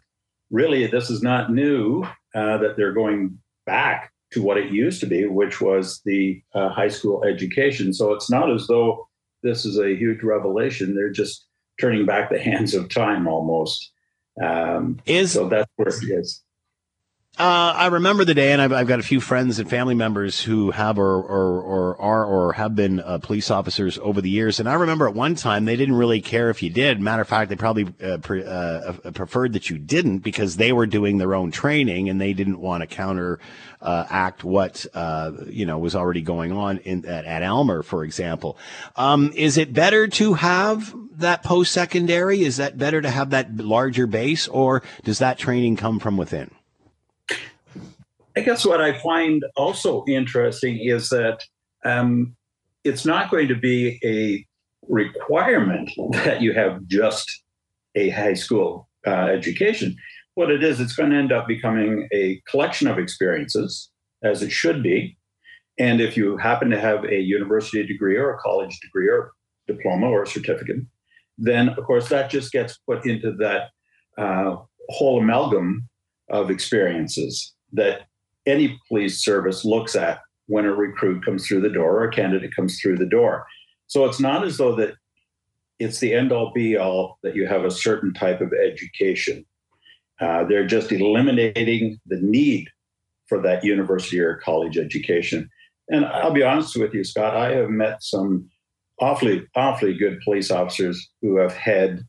[0.51, 2.03] really this is not new,
[2.35, 6.69] uh, that they're going back to what it used to be, which was the uh,
[6.69, 7.93] high school education.
[7.93, 9.07] So it's not as though
[9.43, 10.95] this is a huge revelation.
[10.95, 11.45] They're just
[11.79, 13.91] turning back the hands of time almost.
[14.43, 16.43] Um, is so that's where it is.
[17.37, 20.41] Uh, I remember the day, and I've, I've, got a few friends and family members
[20.41, 24.61] who have or, or, or are or have been uh, police officers over the years.
[24.61, 27.01] And I remember at one time they didn't really care if you did.
[27.01, 30.85] Matter of fact, they probably uh, pre- uh, preferred that you didn't because they were
[30.85, 33.39] doing their own training and they didn't want to counter
[33.81, 38.05] uh, act what uh, you know was already going on in, at, at Aylmer, for
[38.05, 38.57] example.
[38.95, 42.43] Um, is it better to have that post secondary?
[42.43, 46.54] Is that better to have that larger base, or does that training come from within?
[48.37, 51.43] I guess what I find also interesting is that
[51.85, 52.35] um,
[52.83, 54.45] it's not going to be a
[54.91, 57.43] requirement that you have just
[57.95, 59.95] a high school uh, education.
[60.33, 63.89] What it is, it's going to end up becoming a collection of experiences,
[64.21, 65.17] as it should be.
[65.79, 69.31] And if you happen to have a university degree or a college degree or
[69.67, 70.77] diploma or a certificate,
[71.37, 73.69] then of course that just gets put into that
[74.17, 74.57] uh,
[74.89, 75.87] whole amalgam
[76.29, 78.07] of experiences that
[78.45, 82.55] any police service looks at when a recruit comes through the door or a candidate
[82.55, 83.45] comes through the door.
[83.87, 84.95] So it's not as though that
[85.79, 89.45] it's the end all be all that you have a certain type of education.
[90.21, 92.69] Uh, they're just eliminating the need
[93.27, 95.49] for that university or college education.
[95.89, 98.49] And I'll be honest with you, Scott, I have met some
[98.99, 102.01] awfully, awfully good police officers who have had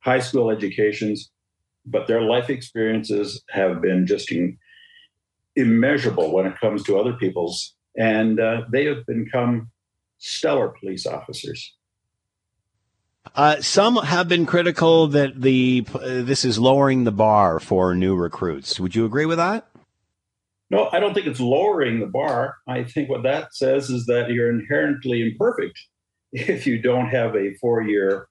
[0.00, 1.30] high school educations,
[1.86, 4.58] but their life experiences have been just in,
[5.56, 9.70] immeasurable when it comes to other people's, and uh, they have become
[10.18, 11.74] stellar police officers.
[13.34, 18.16] Uh, some have been critical that the uh, this is lowering the bar for new
[18.16, 18.80] recruits.
[18.80, 19.66] Would you agree with that?
[20.70, 22.56] No, I don't think it's lowering the bar.
[22.66, 25.78] I think what that says is that you're inherently imperfect
[26.32, 28.26] if you don't have a four-year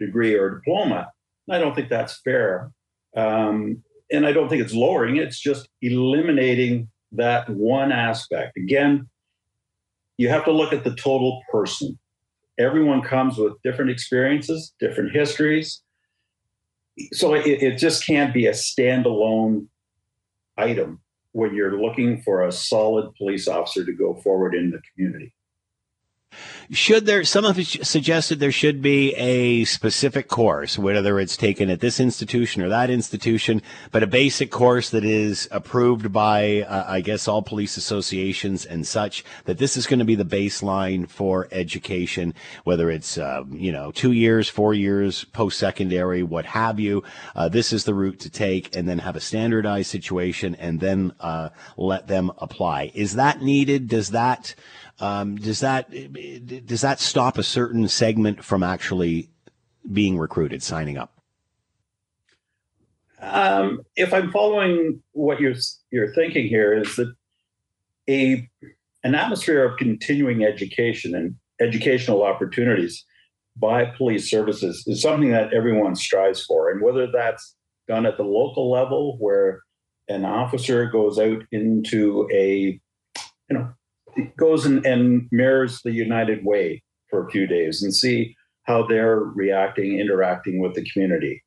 [0.00, 1.12] degree or diploma.
[1.48, 2.72] I don't think that's fair.
[3.16, 8.56] Um, and I don't think it's lowering, it's just eliminating that one aspect.
[8.56, 9.08] Again,
[10.18, 11.98] you have to look at the total person.
[12.58, 15.82] Everyone comes with different experiences, different histories.
[17.12, 19.66] So it, it just can't be a standalone
[20.56, 21.00] item
[21.32, 25.34] when you're looking for a solid police officer to go forward in the community.
[26.70, 31.80] Should there, some have suggested there should be a specific course, whether it's taken at
[31.80, 33.60] this institution or that institution,
[33.92, 38.86] but a basic course that is approved by, uh, I guess, all police associations and
[38.86, 43.70] such, that this is going to be the baseline for education, whether it's, uh, you
[43.70, 47.02] know, two years, four years, post secondary, what have you.
[47.34, 51.12] Uh, this is the route to take and then have a standardized situation and then
[51.20, 52.90] uh, let them apply.
[52.94, 53.88] Is that needed?
[53.88, 54.54] Does that,
[55.00, 55.90] um, does that
[56.66, 59.30] does that stop a certain segment from actually
[59.90, 61.20] being recruited, signing up?
[63.20, 65.54] Um, if I'm following what you're
[65.90, 67.12] you're thinking here, is that
[68.08, 68.48] a
[69.02, 73.04] an atmosphere of continuing education and educational opportunities
[73.56, 77.56] by police services is something that everyone strives for, and whether that's
[77.88, 79.60] done at the local level, where
[80.08, 82.80] an officer goes out into a
[83.48, 83.72] you know
[84.36, 89.18] goes and, and mirrors the United Way for a few days and see how they're
[89.18, 91.42] reacting, interacting with the community.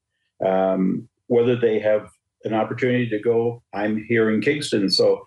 [0.45, 2.10] Um, whether they have
[2.43, 5.23] an opportunity to go, I'm here in Kingston, so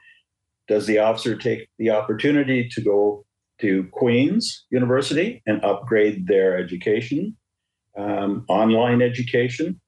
[0.68, 3.24] does the officer take the opportunity to go
[3.60, 7.36] to Queen's University and upgrade their education,
[7.98, 9.80] um, online education?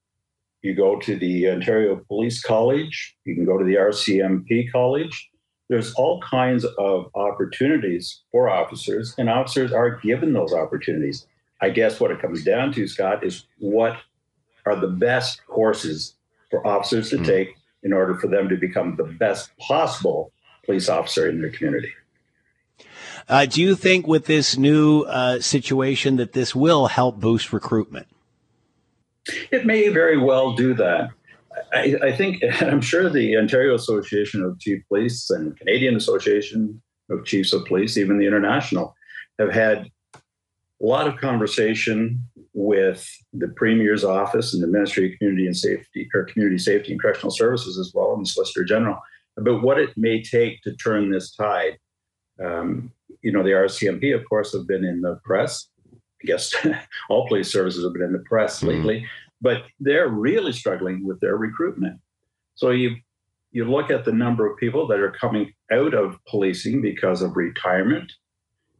[0.63, 5.31] You go to the Ontario Police College, you can go to the RCMP College,
[5.73, 11.27] there's all kinds of opportunities for officers, and officers are given those opportunities.
[11.63, 13.97] I guess what it comes down to, Scott, is what
[14.67, 16.15] are the best courses
[16.51, 17.25] for officers to mm-hmm.
[17.25, 20.31] take in order for them to become the best possible
[20.67, 21.93] police officer in their community.
[23.27, 28.09] Uh, do you think with this new uh, situation that this will help boost recruitment?
[29.51, 31.13] It may very well do that.
[31.73, 37.25] I, I, think, I'm sure the Ontario Association of Chief Police and Canadian Association of
[37.25, 38.95] Chiefs of Police, even the international,
[39.39, 40.21] have had a
[40.85, 42.23] lot of conversation
[42.55, 47.01] with the Premier's office and the Ministry of Community and Safety or Community Safety and
[47.01, 48.99] Correctional Services as well, and the Solicitor General
[49.39, 51.79] about what it may take to turn this tide.
[52.43, 52.93] Um,
[53.23, 55.69] you know, the RCMP, of course, have been in the press.
[55.93, 56.55] I guess
[57.09, 58.69] all police services have been in the press mm-hmm.
[58.69, 59.07] lately,
[59.43, 62.01] but they're really struggling with their recruitment.
[62.55, 62.97] So you
[63.51, 67.37] you look at the number of people that are coming out of policing because of
[67.37, 68.11] retirement,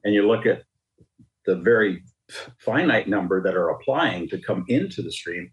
[0.03, 0.63] and you look at
[1.45, 2.03] the very
[2.59, 5.53] finite number that are applying to come into the stream.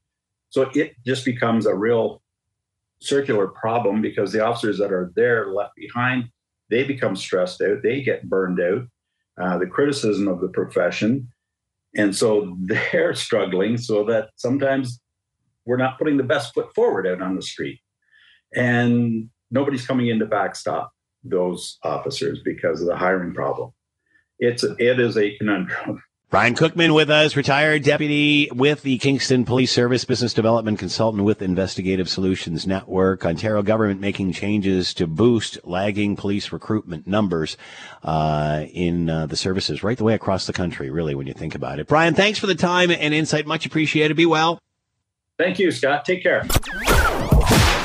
[0.49, 2.21] So it just becomes a real
[3.01, 6.29] circular problem because the officers that are there left behind,
[6.69, 8.83] they become stressed out, they get burned out.
[9.41, 11.27] Uh, the criticism of the profession.
[11.95, 14.99] And so they're struggling so that sometimes
[15.65, 17.79] we're not putting the best foot forward out on the street.
[18.55, 20.91] And nobody's coming in to backstop
[21.23, 23.71] those officers because of the hiring problem.
[24.39, 26.01] It's it is a conundrum.
[26.29, 31.41] Brian Cookman with us, retired deputy with the Kingston Police Service, business development consultant with
[31.41, 33.25] Investigative Solutions Network.
[33.25, 37.57] Ontario government making changes to boost lagging police recruitment numbers
[38.03, 41.55] uh, in uh, the services right the way across the country, really, when you think
[41.55, 41.87] about it.
[41.87, 43.47] Brian, thanks for the time and insight.
[43.47, 44.15] Much appreciated.
[44.15, 44.59] Be well.
[45.39, 46.05] Thank you, Scott.
[46.05, 46.45] Take care.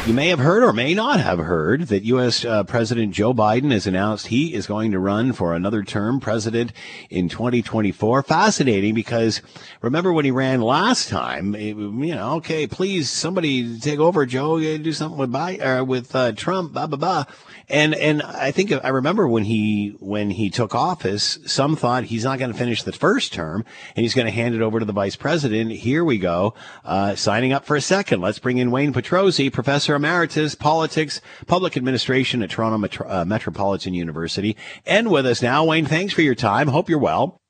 [0.06, 2.44] You may have heard or may not have heard that U.S.
[2.44, 6.74] Uh, President Joe Biden has announced he is going to run for another term president
[7.08, 8.22] in 2024.
[8.22, 9.40] Fascinating because
[9.80, 14.58] remember when he ran last time, it, you know, okay, please somebody take over, Joe,
[14.58, 17.24] do something with Biden, or with uh, Trump, blah, blah, blah.
[17.68, 22.24] And, and I think I remember when he, when he took office, some thought he's
[22.24, 23.64] not going to finish the first term
[23.96, 25.72] and he's going to hand it over to the vice president.
[25.72, 26.54] Here we go,
[26.84, 28.20] uh, signing up for a second.
[28.20, 33.94] Let's bring in Wayne Petrozzi, professor Emeritus, Politics, Public Administration at Toronto Metro- uh, Metropolitan
[33.94, 34.56] University.
[34.86, 36.68] And with us now, Wayne, thanks for your time.
[36.68, 37.40] Hope you're well.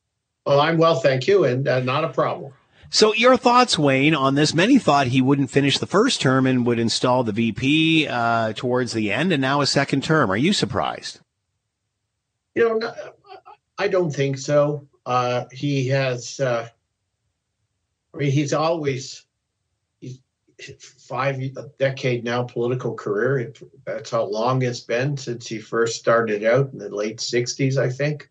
[0.46, 2.52] Well, I'm well, thank you, and uh, not a problem.
[2.95, 4.55] So, your thoughts, Wayne, on this?
[4.55, 8.92] Many thought he wouldn't finish the first term and would install the VP uh, towards
[8.92, 10.30] the end, and now a second term.
[10.30, 11.18] Are you surprised?
[12.55, 12.95] You know,
[13.76, 14.86] I don't think so.
[15.05, 16.68] Uh, he has, uh,
[18.14, 19.26] I mean, he's always
[20.78, 23.53] five a decade now political career.
[23.84, 27.90] That's how long it's been since he first started out in the late '60s, I
[27.90, 28.30] think.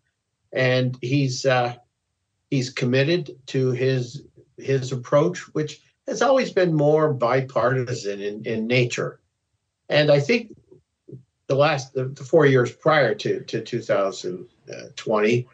[0.54, 1.74] And he's uh,
[2.50, 4.22] he's committed to his
[4.56, 9.20] his approach, which has always been more bipartisan in, in nature.
[9.88, 10.54] And I think
[11.46, 15.48] the last the, the four years prior to to 2020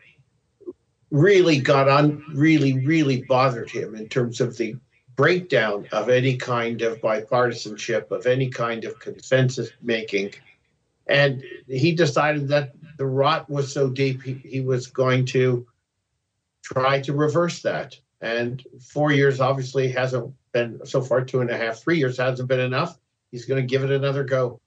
[1.11, 4.77] really got on really really bothered him in terms of the
[5.21, 10.33] breakdown of any kind of bipartisanship, of any kind of consensus making.
[11.07, 15.67] And he decided that the rot was so deep, he, he was going to
[16.63, 17.99] try to reverse that.
[18.21, 18.63] And
[18.93, 22.61] four years obviously hasn't been, so far, two and a half, three years hasn't been
[22.61, 22.99] enough.
[23.31, 24.61] He's going to give it another go.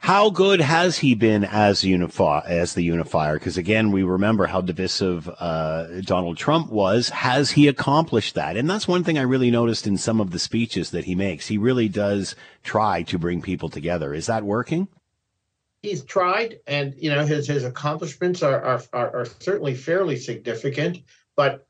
[0.00, 3.34] How good has he been as unify as the unifier?
[3.34, 7.08] Because again, we remember how divisive uh, Donald Trump was.
[7.10, 8.56] Has he accomplished that?
[8.56, 11.46] And that's one thing I really noticed in some of the speeches that he makes.
[11.46, 14.12] He really does try to bring people together.
[14.12, 14.88] Is that working?
[15.82, 20.98] He's tried, and you know his his accomplishments are are, are, are certainly fairly significant.
[21.36, 21.66] But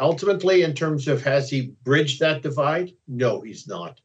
[0.00, 2.92] ultimately, in terms of has he bridged that divide?
[3.06, 4.00] No, he's not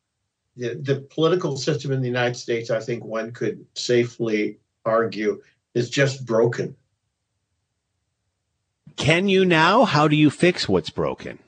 [0.55, 5.41] the, the political system in the United States, I think one could safely argue,
[5.73, 6.75] is just broken.
[8.95, 9.85] Can you now?
[9.85, 11.39] How do you fix what's broken?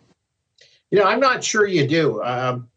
[0.90, 2.24] You know, I'm not sure you do.
[2.24, 2.70] Um,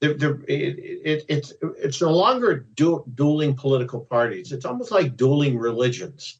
[0.00, 4.52] the, the, it, it, it's it's no longer du- dueling political parties.
[4.52, 6.38] It's almost like dueling religions,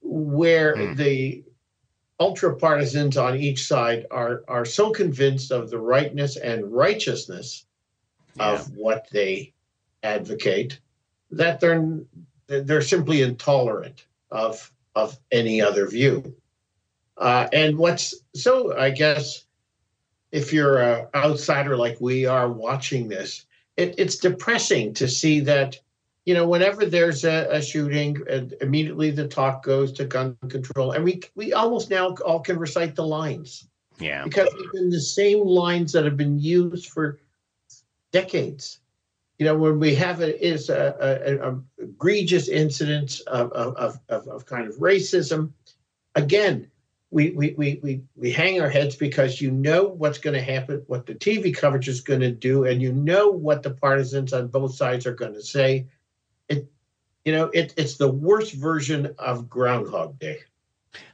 [0.00, 0.96] where mm.
[0.96, 1.44] the
[2.22, 7.66] ultra partisans on each side are are so convinced of the rightness and righteousness
[8.36, 8.52] yeah.
[8.52, 9.52] of what they
[10.04, 10.78] advocate
[11.32, 11.98] that they're
[12.46, 16.36] they're simply intolerant of of any other view.
[17.16, 19.44] Uh, and what's so I guess
[20.30, 23.46] if you're an outsider like we are watching this,
[23.76, 25.80] it, it's depressing to see that
[26.24, 30.92] you know whenever there's a, a shooting, uh, immediately the talk goes to gun control,
[30.92, 33.66] and we we almost now all can recite the lines.
[33.98, 37.18] Yeah, because it's been the same lines that have been used for
[38.12, 38.78] decades.
[39.38, 44.28] You know, when we have it is a, a, a egregious incidents of, of, of,
[44.28, 45.50] of kind of racism,
[46.14, 46.70] again,
[47.10, 50.82] we, we, we, we, we hang our heads because you know what's going to happen,
[50.86, 54.46] what the TV coverage is going to do, and you know what the partisans on
[54.46, 55.86] both sides are going to say.
[56.48, 56.70] It,
[57.24, 60.38] you know, it, it's the worst version of Groundhog Day.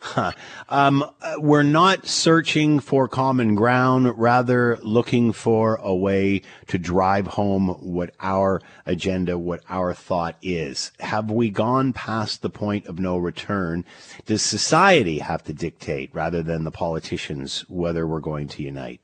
[0.00, 0.32] Huh.
[0.68, 1.04] Um,
[1.36, 8.12] we're not searching for common ground, rather looking for a way to drive home what
[8.18, 10.90] our agenda, what our thought is.
[10.98, 13.84] Have we gone past the point of no return?
[14.26, 19.00] Does society have to dictate rather than the politicians whether we're going to unite?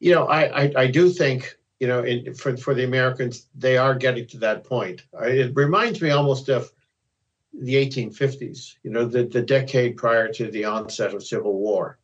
[0.00, 3.76] You know, I, I, I do think, you know, in, for, for the Americans, they
[3.76, 5.02] are getting to that point.
[5.22, 6.70] It reminds me almost of
[7.52, 11.98] the 1850s, you know, the, the decade prior to the onset of civil war,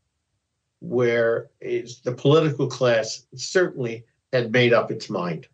[0.81, 5.47] where the political class certainly had made up its mind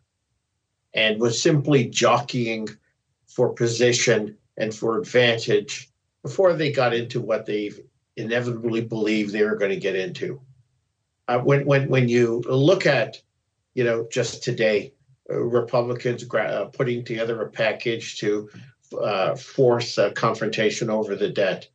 [0.95, 2.71] and was simply jockeying
[3.27, 5.91] for position and for advantage
[6.23, 7.73] before they got into what they
[8.17, 10.41] inevitably believed they were going to get into.
[11.29, 13.21] Uh, when, when, when you look at,
[13.75, 14.93] you know, just today,
[15.31, 18.49] uh, Republicans gra- uh, putting together a package to
[19.01, 21.69] uh, force a confrontation over the debt.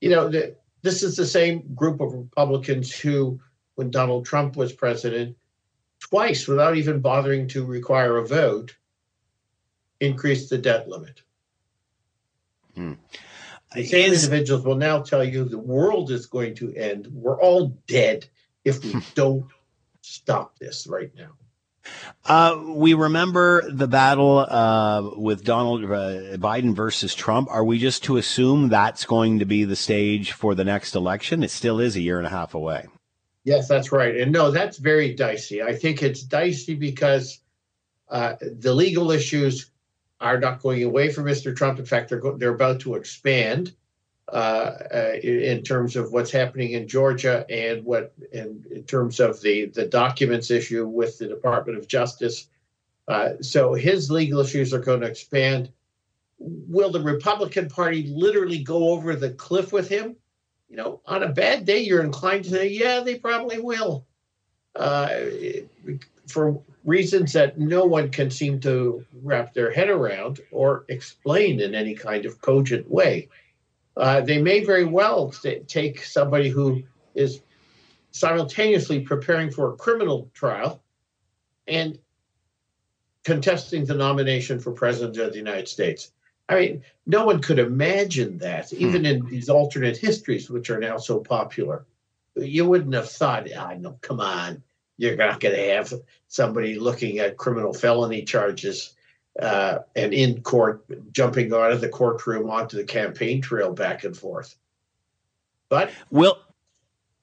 [0.00, 3.40] You know, the, this is the same group of Republicans who,
[3.74, 5.36] when Donald Trump was president,
[6.00, 8.76] twice, without even bothering to require a vote,
[10.00, 11.22] increased the debt limit.
[12.74, 12.92] Hmm.
[13.74, 17.08] The same is, individuals will now tell you the world is going to end.
[17.10, 18.28] We're all dead
[18.64, 19.50] if we don't
[20.06, 21.32] stop this right now.
[22.24, 27.48] Uh, we remember the battle uh, with Donald uh, Biden versus Trump.
[27.50, 31.42] Are we just to assume that's going to be the stage for the next election?
[31.42, 32.86] It still is a year and a half away.
[33.44, 34.16] Yes, that's right.
[34.16, 35.62] And no, that's very dicey.
[35.62, 37.40] I think it's dicey because
[38.08, 39.70] uh, the legal issues
[40.20, 41.54] are not going away from Mr.
[41.54, 41.78] Trump.
[41.78, 43.72] In fact, they're go- they're about to expand
[44.32, 49.86] in terms of what's happening in Georgia and what in, in, terms of the the
[49.86, 52.48] documents issue with the Department of Justice.
[53.08, 55.70] Uh, so his legal issues are going to expand.
[56.38, 60.16] Will the Republican Party literally go over the cliff with him?
[60.68, 64.04] You know, on a bad day, you're inclined to say, yeah, they probably will,
[64.74, 65.08] uh,
[66.26, 71.74] for reasons that no one can seem to wrap their head around or explain in
[71.74, 73.28] any kind of cogent way.
[73.96, 75.32] Uh, they may very well
[75.66, 76.82] take somebody who
[77.14, 77.40] is
[78.10, 80.82] simultaneously preparing for a criminal trial
[81.66, 81.98] and
[83.24, 86.12] contesting the nomination for president of the United States.
[86.48, 88.76] I mean, no one could imagine that, hmm.
[88.86, 91.86] even in these alternate histories, which are now so popular.
[92.36, 94.62] You wouldn't have thought, I oh, know, come on,
[94.98, 95.92] you're not going to have
[96.28, 98.95] somebody looking at criminal felony charges
[99.40, 104.16] uh, and in court, jumping out of the courtroom onto the campaign trail back and
[104.16, 104.56] forth.
[105.68, 106.38] But will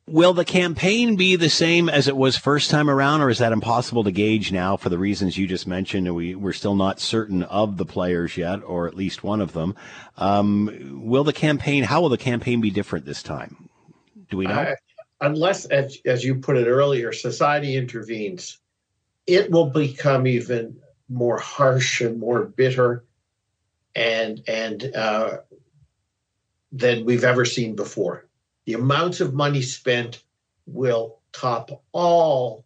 [0.08, 3.54] will the campaign be the same as it was first time around, or is that
[3.54, 6.14] impossible to gauge now for the reasons you just mentioned?
[6.14, 9.76] We we're still not certain of the players yet, or at least one of them.
[10.18, 11.84] Um, will the campaign?
[11.84, 13.70] How will the campaign be different this time?
[14.30, 14.54] Do we know?
[14.54, 14.76] Uh,
[15.22, 18.60] unless, as, as you put it earlier, society intervenes,
[19.26, 20.80] it will become even
[21.14, 23.04] more harsh and more bitter
[23.96, 25.38] and and uh,
[26.72, 28.26] than we've ever seen before.
[28.66, 30.24] The amounts of money spent
[30.66, 32.66] will top all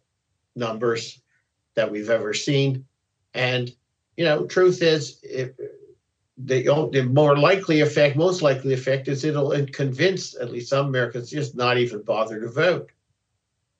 [0.56, 1.20] numbers
[1.74, 2.86] that we've ever seen.
[3.34, 3.70] And
[4.16, 5.56] you know, truth is, it,
[6.38, 11.30] the, the more likely effect, most likely effect is it'll convince at least some Americans
[11.30, 12.90] just not even bother to vote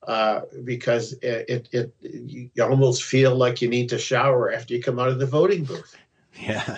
[0.07, 4.83] uh, because it, it, it you almost feel like you need to shower after you
[4.83, 5.97] come out of the voting booth.
[6.41, 6.77] Yeah,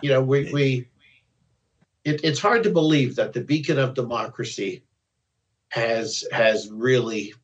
[0.00, 0.88] you know we we
[2.04, 4.82] it, it's hard to believe that the beacon of democracy
[5.68, 7.34] has has really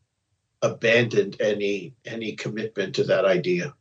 [0.63, 3.75] abandoned any any commitment to that idea.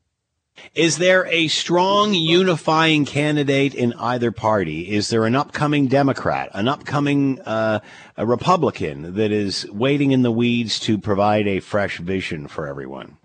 [0.75, 4.89] Is there a strong unifying candidate in either party?
[4.89, 7.79] Is there an upcoming Democrat, an upcoming uh,
[8.17, 13.17] Republican that is waiting in the weeds to provide a fresh vision for everyone?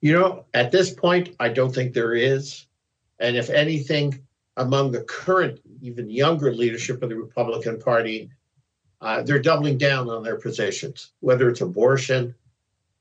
[0.00, 2.66] You know, at this point, I don't think there is.
[3.18, 4.20] And if anything,
[4.56, 8.30] among the current, even younger leadership of the Republican Party,
[9.00, 12.34] uh, they're doubling down on their positions, whether it's abortion,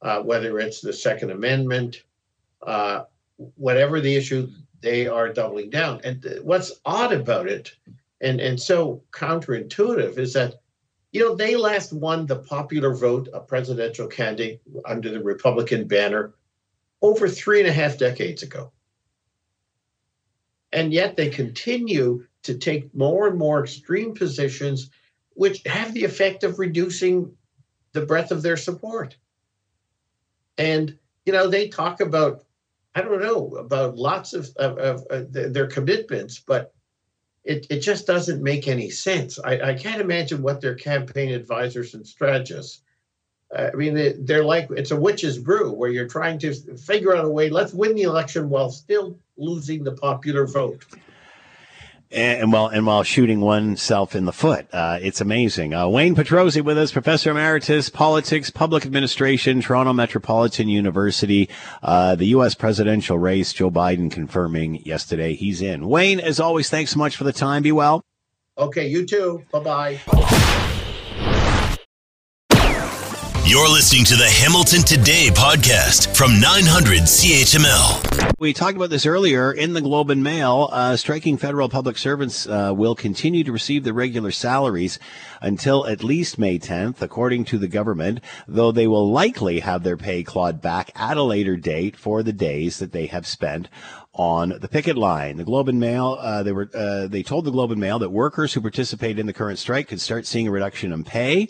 [0.01, 2.03] uh, whether it's the Second Amendment,
[2.61, 3.03] uh,
[3.55, 4.49] whatever the issue,
[4.81, 6.01] they are doubling down.
[6.03, 7.71] And what's odd about it,
[8.21, 10.55] and, and so counterintuitive, is that
[11.11, 16.33] you know they last won the popular vote, a presidential candidate under the Republican banner,
[17.01, 18.71] over three and a half decades ago.
[20.71, 24.89] And yet they continue to take more and more extreme positions,
[25.35, 27.31] which have the effect of reducing
[27.91, 29.15] the breadth of their support.
[30.57, 32.42] And you know, they talk about
[32.95, 36.73] I don't know about lots of, of, of uh, their commitments, but
[37.43, 39.39] it, it just doesn't make any sense.
[39.43, 42.81] I, I can't imagine what their campaign advisors and strategists.
[43.53, 47.15] Uh, I mean, they, they're like it's a witch's brew where you're trying to figure
[47.15, 47.49] out a way.
[47.49, 50.85] Let's win the election while still losing the popular vote
[52.13, 54.67] and, while and while shooting oneself in the foot.
[54.71, 55.73] Uh, it's amazing.
[55.73, 61.49] Uh, Wayne Petrozzi with us, Professor Emeritus, Politics, Public Administration, Toronto Metropolitan University.
[61.81, 62.55] Uh, the U.S.
[62.55, 65.87] presidential race, Joe Biden confirming yesterday he's in.
[65.87, 67.63] Wayne, as always, thanks so much for the time.
[67.63, 68.03] Be well.
[68.57, 69.43] Okay, you too.
[69.51, 70.39] Bye bye.
[73.45, 78.39] You're listening to the Hamilton Today podcast from 900 CHML.
[78.39, 80.69] We talked about this earlier in the Globe and Mail.
[80.71, 84.97] Uh, striking federal public servants uh, will continue to receive their regular salaries
[85.41, 89.97] until at least May 10th, according to the government, though they will likely have their
[89.97, 93.67] pay clawed back at a later date for the days that they have spent
[94.13, 95.35] on the picket line.
[95.35, 98.09] The Globe and Mail, uh, they were, uh, they told the Globe and Mail that
[98.09, 101.49] workers who participate in the current strike could start seeing a reduction in pay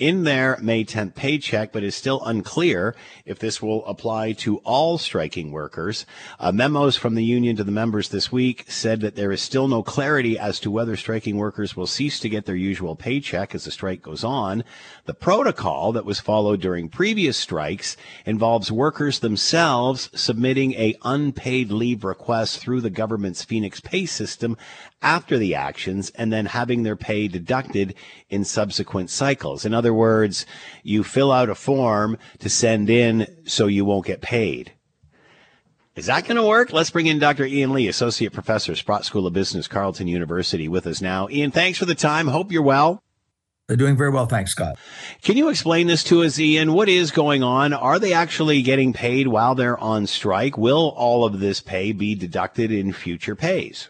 [0.00, 2.96] in their May 10th paycheck, but is still unclear
[3.26, 6.06] if this will apply to all striking workers.
[6.40, 9.68] Uh, memos from the union to the members this week said that there is still
[9.68, 13.64] no clarity as to whether striking workers will cease to get their usual paycheck as
[13.64, 14.64] the strike goes on.
[15.04, 22.04] The protocol that was followed during previous strikes involves workers themselves submitting a unpaid leave
[22.04, 24.56] request through the government's Phoenix pay system
[25.02, 27.94] after the actions and then having their pay deducted
[28.28, 29.64] in subsequent cycles.
[29.64, 30.46] In other words,
[30.82, 34.72] you fill out a form to send in so you won't get paid.
[35.96, 36.72] Is that going to work?
[36.72, 37.44] Let's bring in Dr.
[37.44, 41.28] Ian Lee, Associate Professor, Sprott School of Business, Carleton University, with us now.
[41.28, 42.28] Ian, thanks for the time.
[42.28, 43.02] Hope you're well.
[43.66, 44.78] They're doing very well, thanks, Scott.
[45.22, 46.72] Can you explain this to us, Ian?
[46.72, 47.72] What is going on?
[47.72, 50.58] Are they actually getting paid while they're on strike?
[50.58, 53.88] Will all of this pay be deducted in future pays?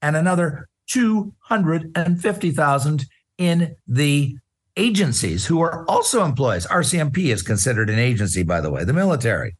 [0.02, 3.06] and another 250,000
[3.38, 4.36] in the
[4.76, 6.66] agencies who are also employees.
[6.66, 9.56] RCMP is considered an agency, by the way, the military.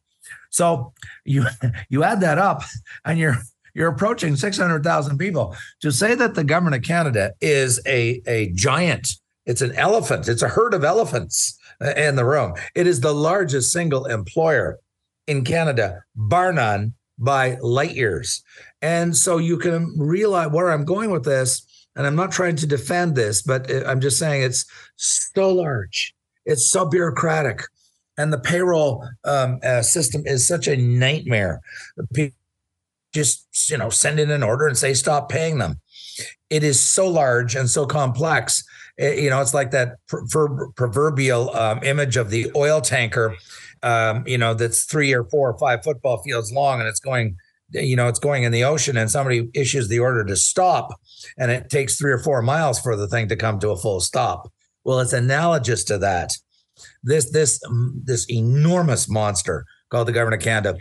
[0.49, 0.93] So
[1.25, 1.45] you
[1.89, 2.63] you add that up
[3.05, 3.37] and you're
[3.73, 5.55] you're approaching 600,000 people.
[5.81, 9.07] To say that the government of Canada is a, a giant,
[9.45, 11.57] it's an elephant, it's a herd of elephants
[11.95, 12.55] in the room.
[12.75, 14.79] It is the largest single employer
[15.27, 18.41] in Canada, bar none, by light years.
[18.81, 21.65] And so you can realize where I'm going with this.
[21.95, 24.65] And I'm not trying to defend this, but I'm just saying it's
[24.95, 26.13] so large,
[26.45, 27.63] it's so bureaucratic.
[28.17, 31.61] And the payroll um, uh, system is such a nightmare.
[32.13, 32.35] People
[33.13, 35.81] just you know send in an order and say stop paying them.
[36.49, 38.63] It is so large and so complex.
[38.97, 43.35] It, you know, it's like that proverbial um, image of the oil tanker
[43.83, 47.37] um, you know, that's three or four or five football fields long and it's going,
[47.71, 50.89] you know, it's going in the ocean and somebody issues the order to stop
[51.37, 53.99] and it takes three or four miles for the thing to come to a full
[53.99, 54.51] stop.
[54.83, 56.35] Well, it's analogous to that.
[57.03, 57.59] This this
[58.03, 60.77] this enormous monster called the government of Canada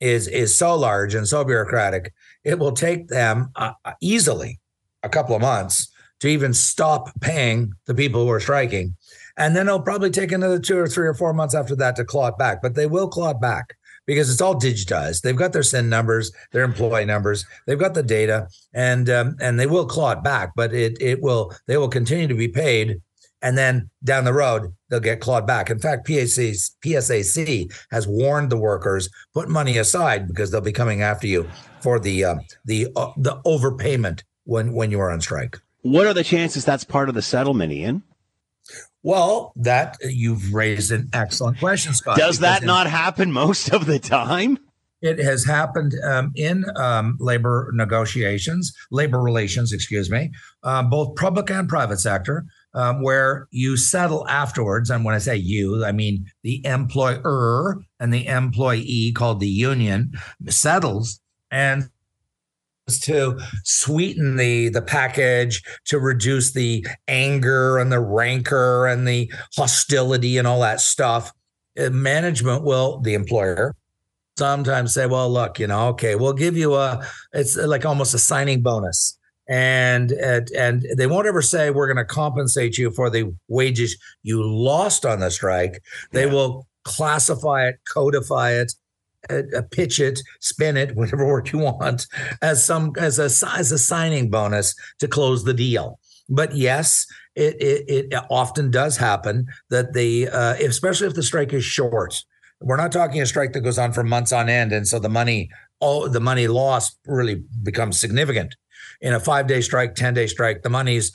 [0.00, 2.12] is is so large and so bureaucratic.
[2.44, 4.60] It will take them uh, easily
[5.02, 8.96] a couple of months to even stop paying the people who are striking
[9.36, 12.04] and then it'll probably take another two or three or four months after that to
[12.04, 12.60] claw it back.
[12.60, 13.76] But they will claw it back
[14.06, 15.22] because it's all digitized.
[15.22, 19.58] They've got their SIN numbers, their employee numbers, they've got the data, and um, and
[19.58, 23.00] they will claw it back, but it it will they will continue to be paid,
[23.40, 25.70] and then down the road they'll get clawed back.
[25.70, 31.02] In fact, PSAC, PSAC has warned the workers put money aside because they'll be coming
[31.02, 31.48] after you
[31.80, 32.34] for the uh,
[32.64, 35.60] the uh, the overpayment when when you are on strike.
[35.82, 38.04] What are the chances that's part of the settlement, Ian?
[39.02, 42.16] Well, that you've raised an excellent question, Scott.
[42.18, 44.58] Does that not happen most of the time?
[45.00, 50.30] It has happened um, in um, labor negotiations, labor relations, excuse me,
[50.62, 54.90] um, both public and private sector, um, where you settle afterwards.
[54.90, 60.12] And when I say you, I mean the employer and the employee, called the union,
[60.48, 61.90] settles and
[63.00, 70.38] to sweeten the the package to reduce the anger and the rancor and the hostility
[70.38, 71.32] and all that stuff.
[71.78, 73.74] Uh, management will the employer
[74.38, 78.18] sometimes say well look you know okay we'll give you a it's like almost a
[78.18, 79.18] signing bonus.
[79.48, 83.98] And and, and they won't ever say we're going to compensate you for the wages
[84.22, 85.82] you lost on the strike.
[86.12, 88.72] They will classify it codify it
[89.30, 92.06] uh, uh, pitch it, spin it, whatever word you want,
[92.40, 95.98] as some as a as a signing bonus to close the deal.
[96.28, 101.52] But yes, it it, it often does happen that the uh, especially if the strike
[101.52, 102.24] is short.
[102.60, 105.08] We're not talking a strike that goes on for months on end, and so the
[105.08, 105.50] money
[105.80, 108.54] all the money lost really becomes significant.
[109.00, 111.12] In a five day strike, ten day strike, the money's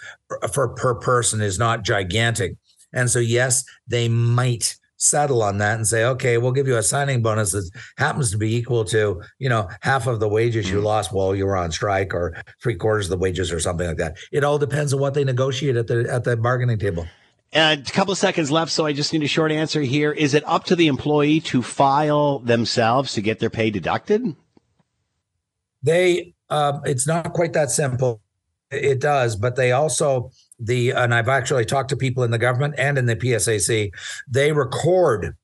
[0.51, 2.55] for per person is not gigantic,
[2.93, 6.83] and so yes, they might settle on that and say, okay, we'll give you a
[6.83, 10.81] signing bonus that happens to be equal to, you know, half of the wages you
[10.81, 13.97] lost while you were on strike or three quarters of the wages or something like
[13.97, 14.17] that.
[14.31, 17.07] It all depends on what they negotiate at the at the bargaining table.
[17.53, 20.11] Uh, a couple of seconds left, so I just need a short answer here.
[20.11, 24.35] Is it up to the employee to file themselves to get their pay deducted?
[25.81, 28.21] They um, it's not quite that simple.
[28.69, 32.75] It does, but they also the and I've actually talked to people in the government
[32.77, 33.91] and in the PSAC.
[34.27, 35.35] They record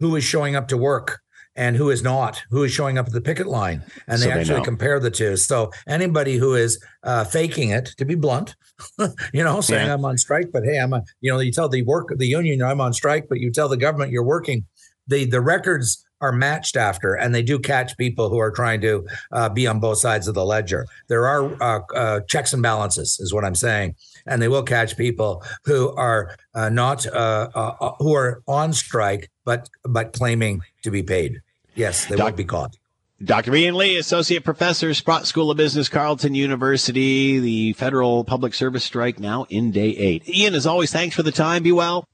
[0.00, 1.20] who is showing up to work
[1.54, 4.32] and who is not, who is showing up at the picket line, and So they
[4.32, 5.36] actually compare the two.
[5.36, 8.56] So anybody who is uh, faking it, to be blunt,
[9.32, 9.94] you know, saying Yeah.
[9.94, 12.62] I'm on strike, but hey, I'm a, you know, you tell the work the union
[12.62, 14.64] I'm on strike, but you tell the government you're working.
[15.08, 19.04] The the records are matched after, and they do catch people who are trying to
[19.32, 20.86] uh, be on both sides of the ledger.
[21.08, 23.96] There are uh, uh, checks and balances, is what I'm saying,
[24.26, 29.30] and they will catch people who are uh, not uh, uh, who are on strike,
[29.44, 31.40] but but claiming to be paid.
[31.74, 32.76] Yes, they Doc- won't be caught.
[33.24, 33.54] Dr.
[33.54, 39.20] Ian Lee, Associate Professor, Sprott School of Business, Carleton University, the federal public service strike
[39.20, 40.28] now in day eight.
[40.28, 41.62] Ian, as always, thanks for the time.
[41.62, 42.08] Be well.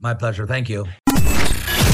[0.00, 0.46] My pleasure.
[0.48, 0.86] Thank you.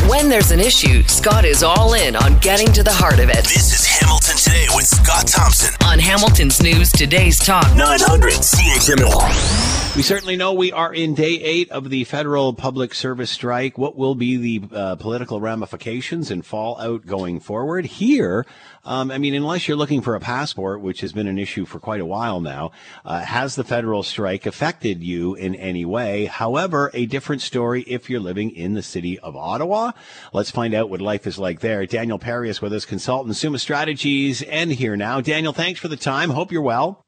[0.09, 3.43] When there's an issue, Scott is all in on getting to the heart of it.
[3.43, 5.75] This is Hamilton Today with Scott Thompson.
[5.85, 7.67] On Hamilton's News Today's Talk.
[7.75, 9.97] 900 CHML.
[9.97, 13.79] We certainly know we are in day eight of the federal public service strike.
[13.79, 17.87] What will be the uh, political ramifications and fallout going forward?
[17.87, 18.47] Here,
[18.87, 21.79] um, I mean, unless you're looking for a passport, which has been an issue for
[21.81, 22.71] quite a while now,
[23.05, 26.27] uh, has the federal strike affected you in any way?
[26.27, 29.93] However, a different story if you're living in the city of Ottawa.
[30.33, 31.85] Let's find out what life is like there.
[31.85, 35.21] Daniel Perry is with us, consultant, Summa Strategies, and here now.
[35.21, 36.31] Daniel, thanks for the time.
[36.31, 37.03] Hope you're well.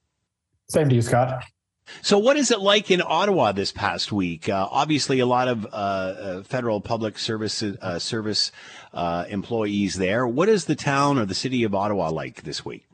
[0.68, 1.44] Same to you, Scott.
[2.02, 4.48] So, what is it like in Ottawa this past week?
[4.48, 8.52] Uh, obviously, a lot of uh, uh, federal public service uh, service
[8.92, 10.26] uh, employees there.
[10.26, 12.84] What is the town or the city of Ottawa like this week?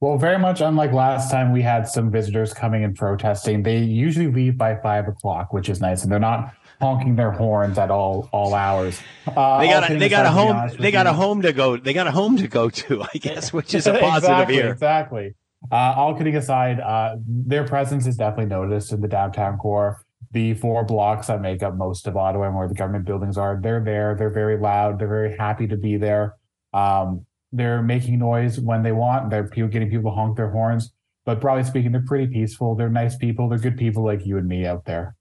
[0.00, 3.64] Well, very much unlike last time, we had some visitors coming and protesting.
[3.64, 7.78] They usually leave by five o'clock, which is nice, and they're not honking their horns
[7.78, 9.00] at all all hours.
[9.26, 11.42] Uh, They got a, they got a aside, to be home they got a home
[11.42, 14.30] to go they got a home to go to I guess which is a positive
[14.30, 14.70] exactly, here.
[14.70, 15.34] Exactly.
[15.70, 20.02] Uh, all kidding aside, uh, their presence is definitely noticed in the downtown core.
[20.30, 23.58] The four blocks that make up most of Ottawa and where the government buildings are,
[23.60, 24.14] they're there.
[24.16, 24.98] They're very loud.
[24.98, 26.36] They're very happy to be there.
[26.72, 29.30] Um, they're making noise when they want.
[29.30, 30.92] They're people getting people honk their horns.
[31.24, 32.74] But broadly speaking, they're pretty peaceful.
[32.74, 33.48] They're nice people.
[33.48, 35.16] They're good people like you and me out there.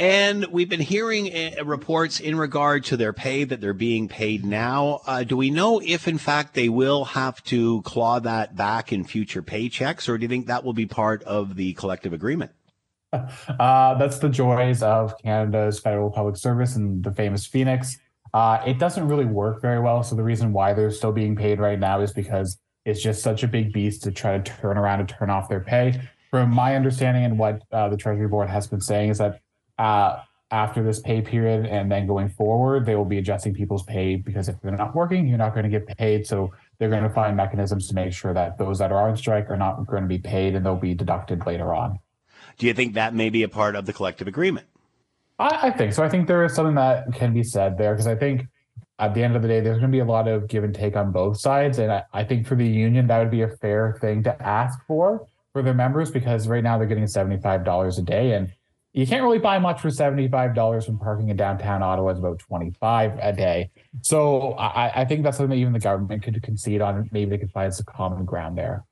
[0.00, 4.46] And we've been hearing uh, reports in regard to their pay that they're being paid
[4.46, 5.02] now.
[5.06, 9.04] Uh, do we know if, in fact, they will have to claw that back in
[9.04, 12.50] future paychecks, or do you think that will be part of the collective agreement?
[13.12, 17.98] Uh, that's the joys of Canada's federal public service and the famous Phoenix.
[18.32, 20.04] Uh, it doesn't really work very well.
[20.04, 23.42] So the reason why they're still being paid right now is because it's just such
[23.42, 26.00] a big beast to try to turn around and turn off their pay.
[26.30, 29.40] From my understanding and what uh, the Treasury Board has been saying is that
[29.80, 34.16] uh, after this pay period and then going forward, they will be adjusting people's pay
[34.16, 36.26] because if they're not working, you're not going to get paid.
[36.26, 39.48] So they're going to find mechanisms to make sure that those that are on strike
[39.48, 41.98] are not going to be paid and they'll be deducted later on.
[42.58, 44.66] Do you think that may be a part of the collective agreement?
[45.38, 46.02] I, I think so.
[46.02, 48.46] I think there is something that can be said there because I think
[48.98, 50.74] at the end of the day, there's going to be a lot of give and
[50.74, 51.78] take on both sides.
[51.78, 54.78] And I, I think for the union, that would be a fair thing to ask
[54.86, 58.32] for for their members because right now they're getting $75 a day.
[58.32, 58.52] And
[58.92, 63.18] you can't really buy much for $75 when parking in downtown Ottawa is about 25
[63.22, 63.70] a day.
[64.02, 67.08] So I, I think that's something that even the government could concede on.
[67.12, 68.84] Maybe they could find some common ground there.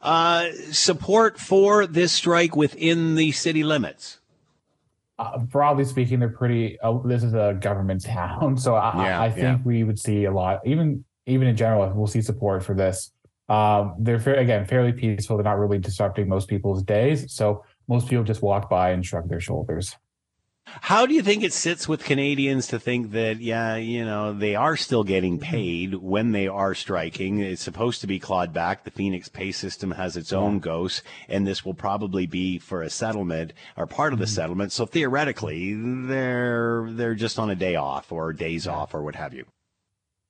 [0.00, 4.20] Uh, support for this strike within the city limits.
[5.18, 6.78] Uh, broadly speaking, they're pretty.
[6.80, 9.64] Uh, this is a government town, so I, Yeah, I think yeah.
[9.64, 10.60] we would see a lot.
[10.64, 13.10] Even even in general, we'll see support for this.
[13.48, 15.36] Um, they're again fairly peaceful.
[15.36, 19.28] They're not really disrupting most people's days, so most people just walk by and shrug
[19.28, 19.96] their shoulders.
[20.82, 24.54] How do you think it sits with Canadians to think that, yeah, you know, they
[24.54, 27.40] are still getting paid when they are striking?
[27.40, 28.84] It's supposed to be clawed back.
[28.84, 32.90] The Phoenix pay system has its own ghosts, and this will probably be for a
[32.90, 34.72] settlement or part of the settlement.
[34.72, 39.32] So theoretically, they're they're just on a day off or days off or what have
[39.32, 39.46] you.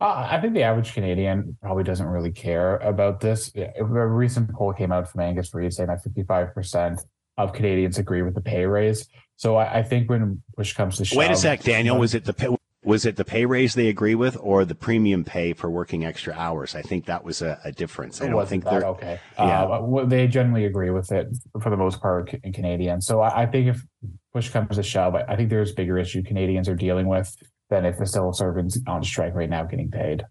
[0.00, 3.52] Uh, I think the average Canadian probably doesn't really care about this.
[3.56, 7.00] A recent poll came out from Angus Reid saying that 55%
[7.38, 9.08] of Canadians agree with the pay raise.
[9.36, 11.96] So I, I think when push comes to shove, Wait a sec, Daniel.
[11.96, 15.24] Was it the pay, was it the pay raise they agree with, or the premium
[15.24, 16.74] pay for working extra hours?
[16.74, 18.20] I think that was a, a difference.
[18.20, 19.20] I don't think that, they're okay.
[19.38, 19.62] Yeah.
[19.62, 21.28] Uh, well, they generally agree with it
[21.62, 23.06] for the most part in Canadians.
[23.06, 23.84] So I, I think if
[24.32, 27.34] push comes to shove, I, I think there's bigger issue Canadians are dealing with
[27.70, 30.24] than if the civil servants on strike right now getting paid.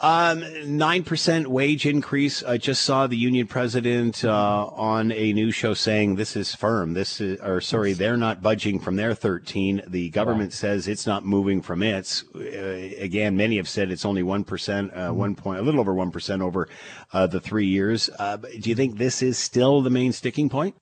[0.00, 2.44] Um, nine percent wage increase.
[2.44, 6.94] I just saw the union president uh, on a news show saying this is firm.
[6.94, 9.82] This is, or sorry, they're not budging from their thirteen.
[9.88, 12.22] The government says it's not moving from its.
[12.32, 15.92] Uh, again, many have said it's only one percent, uh, one point, a little over
[15.92, 16.68] one percent over
[17.12, 18.08] uh, the three years.
[18.20, 20.76] Uh, do you think this is still the main sticking point?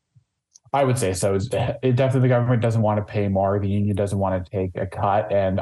[0.75, 1.35] I would say so.
[1.35, 3.59] It's, it definitely the government doesn't want to pay more.
[3.59, 5.59] The union doesn't want to take a cut, and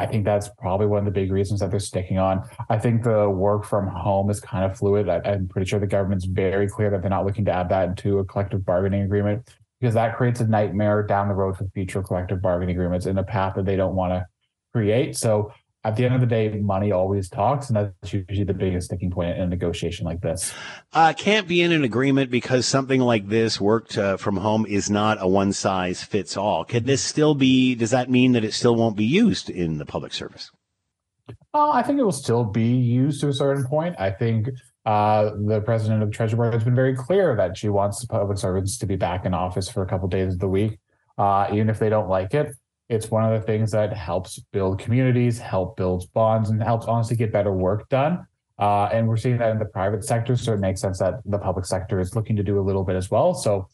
[0.00, 2.42] I think that's probably one of the big reasons that they're sticking on.
[2.70, 5.08] I think the work from home is kind of fluid.
[5.08, 7.88] I, I'm pretty sure the government's very clear that they're not looking to add that
[7.90, 9.48] into a collective bargaining agreement
[9.78, 13.24] because that creates a nightmare down the road for future collective bargaining agreements in a
[13.24, 14.26] path that they don't want to
[14.72, 15.16] create.
[15.16, 15.52] So
[15.82, 19.10] at the end of the day, money always talks, and that's usually the biggest sticking
[19.10, 20.52] point in a negotiation like this.
[20.92, 24.90] Uh, can't be in an agreement because something like this worked uh, from home is
[24.90, 26.64] not a one size fits all.
[26.64, 27.74] Could this still be?
[27.74, 30.50] Does that mean that it still won't be used in the public service?
[31.54, 33.96] Uh, I think it will still be used to a certain point.
[33.98, 34.50] I think
[34.84, 38.06] uh, the president of the Treasury Board has been very clear that she wants the
[38.06, 40.78] public servants to be back in office for a couple days of the week,
[41.16, 42.48] uh, even if they don't like it.
[42.90, 47.16] It's one of the things that helps build communities, help build bonds, and helps honestly
[47.16, 48.26] get better work done.
[48.58, 51.38] Uh, and we're seeing that in the private sector, so it makes sense that the
[51.38, 53.32] public sector is looking to do a little bit as well.
[53.32, 53.68] So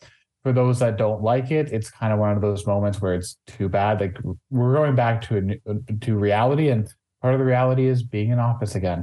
[0.44, 3.36] for those that don't like it, it's kind of one of those moments where it's
[3.48, 4.00] too bad.
[4.00, 4.16] Like
[4.50, 5.60] we're going back to a, new-
[6.02, 6.86] to reality, and
[7.20, 9.02] part of the reality is being in office again.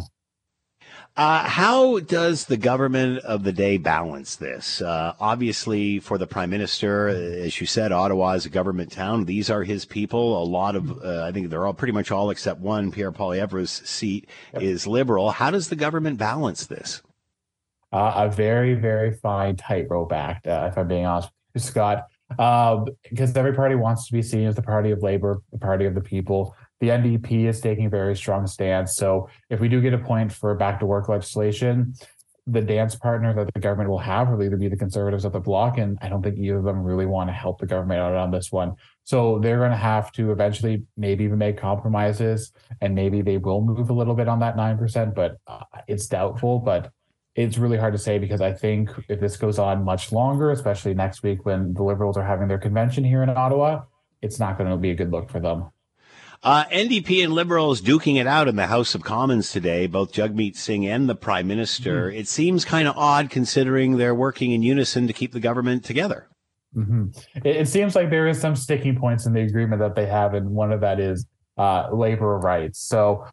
[1.15, 4.81] Uh, how does the government of the day balance this?
[4.81, 9.25] Uh, obviously, for the prime minister, as you said, Ottawa is a government town.
[9.25, 10.41] These are his people.
[10.41, 12.91] A lot of, uh, I think they're all pretty much all except one.
[12.91, 15.31] Pierre Poilievre's seat is liberal.
[15.31, 17.03] How does the government balance this?
[17.93, 22.05] uh, a very, very fine tightrope act, uh, if I'm being honest Scott.
[22.39, 25.85] Uh, because every party wants to be seen as the party of labor, the party
[25.85, 26.55] of the people.
[26.83, 28.97] The NDP is taking a very strong stance.
[28.97, 31.93] So if we do get a point for back to work legislation,
[32.45, 35.39] the dance partner that the government will have will either be the conservatives of the
[35.39, 38.15] bloc, and I don't think either of them really want to help the government out
[38.15, 38.75] on this one.
[39.05, 43.61] So they're going to have to eventually maybe even make compromises, and maybe they will
[43.61, 46.59] move a little bit on that nine percent, but uh, it's doubtful.
[46.59, 46.91] But
[47.35, 50.95] it's really hard to say because I think if this goes on much longer, especially
[50.95, 53.83] next week when the Liberals are having their convention here in Ottawa,
[54.21, 55.69] it's not going to be a good look for them.
[56.43, 60.57] Uh, NDP and Liberals duking it out in the House of Commons today, both Jagmeet
[60.57, 62.11] Singh and the Prime Minister.
[62.11, 66.27] It seems kind of odd considering they're working in unison to keep the government together.
[66.73, 70.05] hmm It, it seems like there is some sticking points in the agreement that they
[70.05, 71.25] have, and one of that is
[71.57, 72.79] uh, labor rights.
[72.79, 73.25] So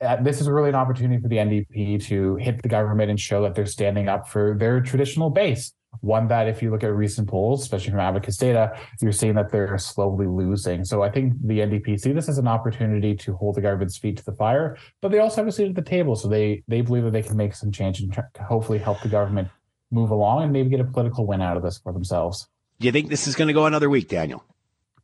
[0.00, 3.42] uh, this is really an opportunity for the NDP to hit the government and show
[3.42, 5.72] that they're standing up for their traditional base.
[6.00, 9.50] One that, if you look at recent polls, especially from Abacus data, you're seeing that
[9.50, 10.84] they're slowly losing.
[10.84, 14.16] So I think the NDP see this as an opportunity to hold the government's feet
[14.18, 16.16] to the fire, but they also have a seat at the table.
[16.16, 19.08] So they they believe that they can make some change and try, hopefully help the
[19.08, 19.48] government
[19.90, 22.48] move along and maybe get a political win out of this for themselves.
[22.80, 24.44] Do you think this is going to go another week, Daniel?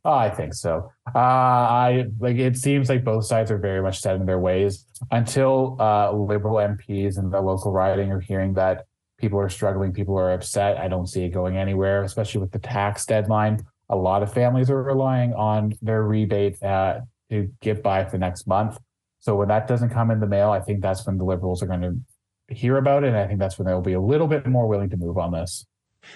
[0.03, 0.91] Oh, I think so.
[1.13, 4.85] Uh, I like it seems like both sides are very much set in their ways
[5.11, 8.85] until uh, liberal MPs in the local riding are hearing that
[9.21, 10.77] people are struggling, people are upset.
[10.77, 13.65] I don't see it going anywhere, especially with the tax deadline.
[13.89, 18.17] A lot of families are relying on their rebate uh, to get by for the
[18.17, 18.77] next month.
[19.19, 21.67] So when that doesn't come in the mail, I think that's when the liberals are
[21.67, 23.09] going to hear about it.
[23.09, 25.31] And I think that's when they'll be a little bit more willing to move on
[25.31, 25.65] this.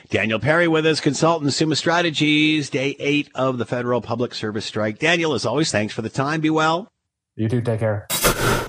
[0.09, 4.97] Daniel Perry with us, consultant, Summa Strategies, day eight of the federal public service strike.
[4.97, 6.41] Daniel, as always, thanks for the time.
[6.41, 6.91] Be well.
[7.35, 7.61] You too.
[7.61, 8.07] Take care.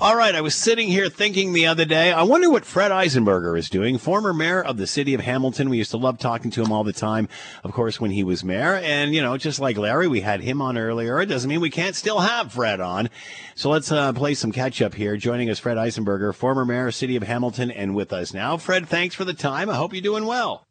[0.07, 0.35] All right.
[0.35, 3.97] I was sitting here thinking the other day, I wonder what Fred Eisenberger is doing,
[3.97, 5.69] former mayor of the city of Hamilton.
[5.69, 7.27] We used to love talking to him all the time,
[7.65, 8.75] of course, when he was mayor.
[8.75, 11.19] And, you know, just like Larry, we had him on earlier.
[11.19, 13.09] It doesn't mean we can't still have Fred on.
[13.55, 15.17] So let's uh, play some catch up here.
[15.17, 18.55] Joining us, Fred Eisenberger, former mayor, of city of Hamilton, and with us now.
[18.55, 19.69] Fred, thanks for the time.
[19.69, 20.67] I hope you're doing well.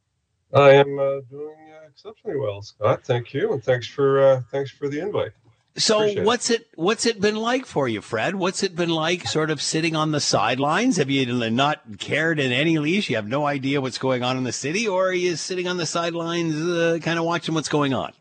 [0.54, 3.04] I am uh, doing uh, exceptionally well, Scott.
[3.04, 5.32] Thank you, and thanks for uh, thanks for the invite.
[5.78, 8.34] So Appreciate what's it what's it been like for you, Fred?
[8.34, 10.96] What's it been like sort of sitting on the sidelines?
[10.96, 13.10] Have you not cared in any least?
[13.10, 15.76] You have no idea what's going on in the city, or are you sitting on
[15.76, 18.14] the sidelines, uh, kind of watching what's going on?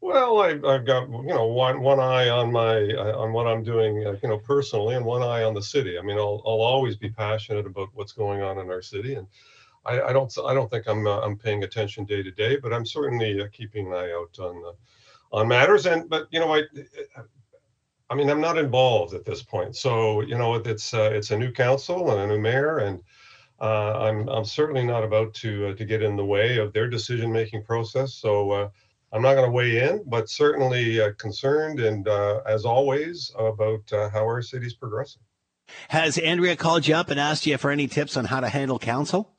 [0.00, 3.64] Well, I, I've got you know one one eye on my uh, on what I'm
[3.64, 5.98] doing, uh, you know, personally, and one eye on the city.
[5.98, 9.26] I mean, I'll I'll always be passionate about what's going on in our city, and
[9.84, 12.72] I, I don't I don't think I'm uh, I'm paying attention day to day, but
[12.72, 14.72] I'm certainly uh, keeping an eye out on uh,
[15.32, 15.86] on matters.
[15.86, 16.62] And but you know, I
[18.10, 21.38] I mean, I'm not involved at this point, so you know, it's uh, it's a
[21.38, 23.00] new council and a new mayor, and
[23.60, 26.88] uh, I'm I'm certainly not about to uh, to get in the way of their
[26.88, 28.14] decision making process.
[28.14, 28.50] So.
[28.50, 28.68] Uh,
[29.10, 33.90] I'm not going to weigh in, but certainly uh, concerned and, uh, as always, about
[33.90, 35.22] uh, how our city's progressing.
[35.88, 38.78] Has Andrea called you up and asked you for any tips on how to handle
[38.78, 39.32] council?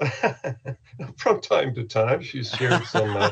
[1.16, 3.30] From time to time, she's shared some uh,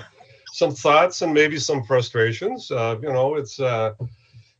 [0.58, 2.68] some thoughts and maybe some frustrations.
[2.72, 3.92] Uh, you know, it's uh,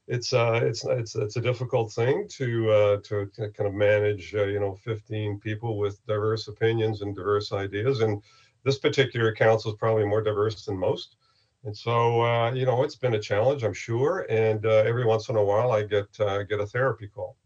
[0.07, 4.33] it's uh, it's it's it's a difficult thing to uh, to kind of manage.
[4.33, 8.23] Uh, you know, 15 people with diverse opinions and diverse ideas, and
[8.65, 11.17] this particular council is probably more diverse than most.
[11.65, 14.25] And so, uh, you know, it's been a challenge, I'm sure.
[14.31, 17.37] And uh, every once in a while, I get uh, get a therapy call.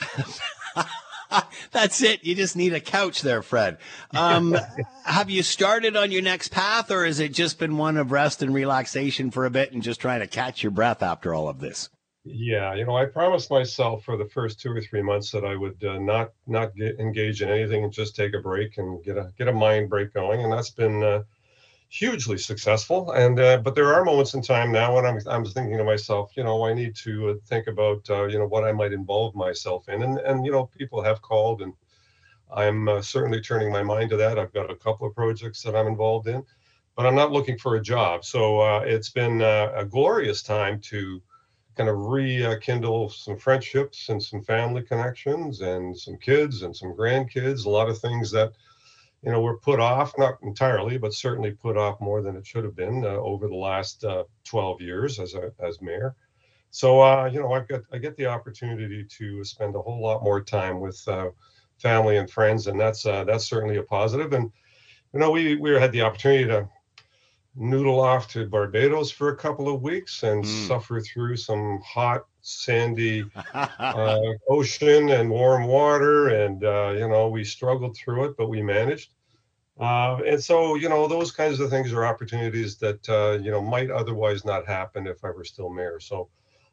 [1.72, 2.24] That's it.
[2.24, 3.78] You just need a couch there, Fred.
[4.12, 4.56] Um,
[5.04, 8.42] have you started on your next path, or has it just been one of rest
[8.42, 11.60] and relaxation for a bit and just trying to catch your breath after all of
[11.60, 11.88] this?
[12.24, 15.56] Yeah, you know, I promised myself for the first two or three months that I
[15.56, 19.16] would uh, not not get, engage in anything and just take a break and get
[19.16, 21.22] a get a mind break going, and that's been uh,
[21.92, 23.12] hugely successful.
[23.12, 26.32] And uh, but there are moments in time now when I'm I'm thinking to myself,
[26.36, 29.34] you know, I need to uh, think about uh, you know what I might involve
[29.34, 31.74] myself in, and and you know, people have called, and
[32.50, 34.38] I'm uh, certainly turning my mind to that.
[34.38, 36.42] I've got a couple of projects that I'm involved in,
[36.96, 38.24] but I'm not looking for a job.
[38.24, 41.20] So uh, it's been uh, a glorious time to
[41.76, 47.64] kind of rekindle some friendships and some family connections and some kids and some grandkids.
[47.66, 48.52] A lot of things that
[49.22, 52.64] you know, were put off, not entirely, but certainly put off more than it should
[52.64, 56.16] have been uh, over the last uh, 12 years as a, as mayor.
[56.70, 60.24] So, uh, you know, I've got I get the opportunity to spend a whole lot
[60.24, 61.30] more time with uh,
[61.78, 64.32] family and friends, and that's uh, that's certainly a positive.
[64.32, 64.50] And
[65.12, 66.68] you know, we we had the opportunity to
[67.54, 70.68] noodle off to Barbados for a couple of weeks and Mm.
[70.68, 73.24] suffer through some hot, sandy
[73.54, 78.62] uh, ocean and warm water, and uh, you know we struggled through it, but we
[78.62, 79.12] managed.
[79.78, 83.60] Uh, and so you know those kinds of things are opportunities that uh, you know
[83.60, 86.00] might otherwise not happen if I were still mayor.
[86.00, 86.28] So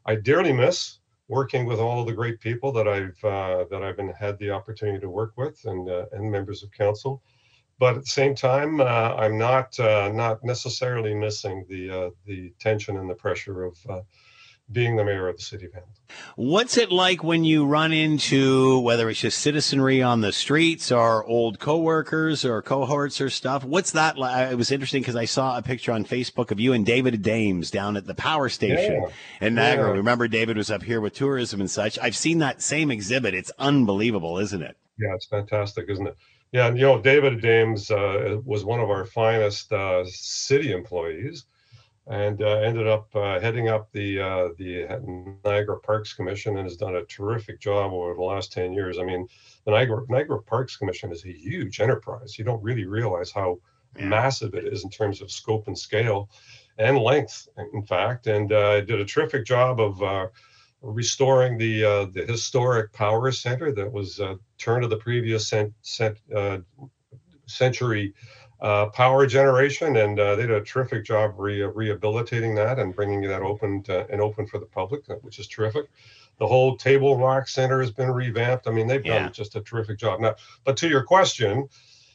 [0.06, 3.98] I dearly miss working with all of the great people that I've uh, that I've
[3.98, 7.22] been, had the opportunity to work with and uh, and members of council.
[7.80, 12.54] But at the same time, uh, I'm not uh, not necessarily missing the uh, the
[12.60, 14.02] tension and the pressure of uh,
[14.72, 15.94] being the mayor of the city of Hamilton.
[16.36, 21.24] What's it like when you run into whether it's just citizenry on the streets or
[21.26, 23.64] old coworkers or cohorts or stuff?
[23.64, 24.52] What's that like?
[24.52, 27.72] It was interesting because I saw a picture on Facebook of you and David Adames
[27.72, 29.48] down at the power station Yeah.
[29.48, 29.88] in Niagara.
[29.90, 29.94] Yeah.
[29.98, 31.98] Remember, David was up here with tourism and such.
[31.98, 33.34] I've seen that same exhibit.
[33.34, 34.76] It's unbelievable, isn't it?
[35.00, 36.18] Yeah, it's fantastic, isn't it?
[36.52, 41.46] Yeah, and you know, David Adames uh, was one of our finest uh, city employees,
[42.08, 46.76] and uh, ended up uh, heading up the uh, the Niagara Parks Commission, and has
[46.78, 48.98] done a terrific job over the last ten years.
[48.98, 49.28] I mean,
[49.66, 52.40] the Niagara Niagara Parks Commission is a huge enterprise.
[52.40, 53.60] You don't really realize how
[54.00, 56.32] massive it is in terms of scope and scale,
[56.80, 58.26] and length, in fact.
[58.26, 60.02] And uh, did a terrific job of.
[60.82, 65.74] Restoring the uh, the historic power center that was uh, turn of the previous cent,
[65.82, 66.60] cent, uh,
[67.48, 68.14] century
[68.62, 73.22] uh, power generation, and uh, they did a terrific job re- rehabilitating that and bringing
[73.22, 75.86] that open to, and open for the public, uh, which is terrific.
[76.38, 78.66] The whole Table Rock Center has been revamped.
[78.68, 79.24] I mean, they've Yeah.
[79.24, 80.22] done just a terrific job.
[80.22, 81.68] Now, but to your question,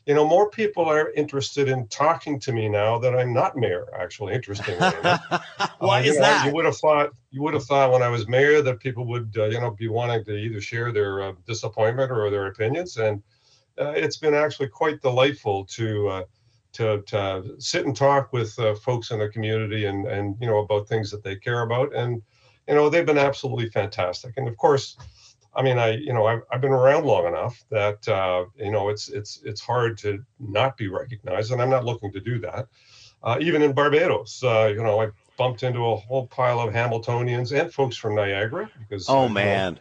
[0.07, 3.87] you know, more people are interested in talking to me now that I'm not mayor.
[3.99, 4.81] Actually, interestingly.
[5.79, 6.47] Why Uh, is know, that?
[6.47, 9.35] You would have thought you would have thought when I was mayor that people would
[9.37, 13.23] uh, you know be wanting to either share their uh, disappointment or their opinions, and
[13.79, 16.09] uh, it's been actually quite delightful to.
[16.09, 16.25] Uh,
[16.75, 20.59] to, to sit and talk with uh, folks in the community and and you know
[20.59, 22.21] about things that they care about and
[22.67, 24.97] you know they've been absolutely fantastic and of course
[25.57, 28.89] I mean, I you know I've, I've been around long enough that uh, you know
[28.89, 32.69] it's it's it's hard to not be recognized, and I'm not looking to do that.
[33.23, 37.59] Uh, even in Barbados, uh, you know, I bumped into a whole pile of Hamiltonians
[37.59, 39.81] and folks from Niagara because uh, Oh know, man.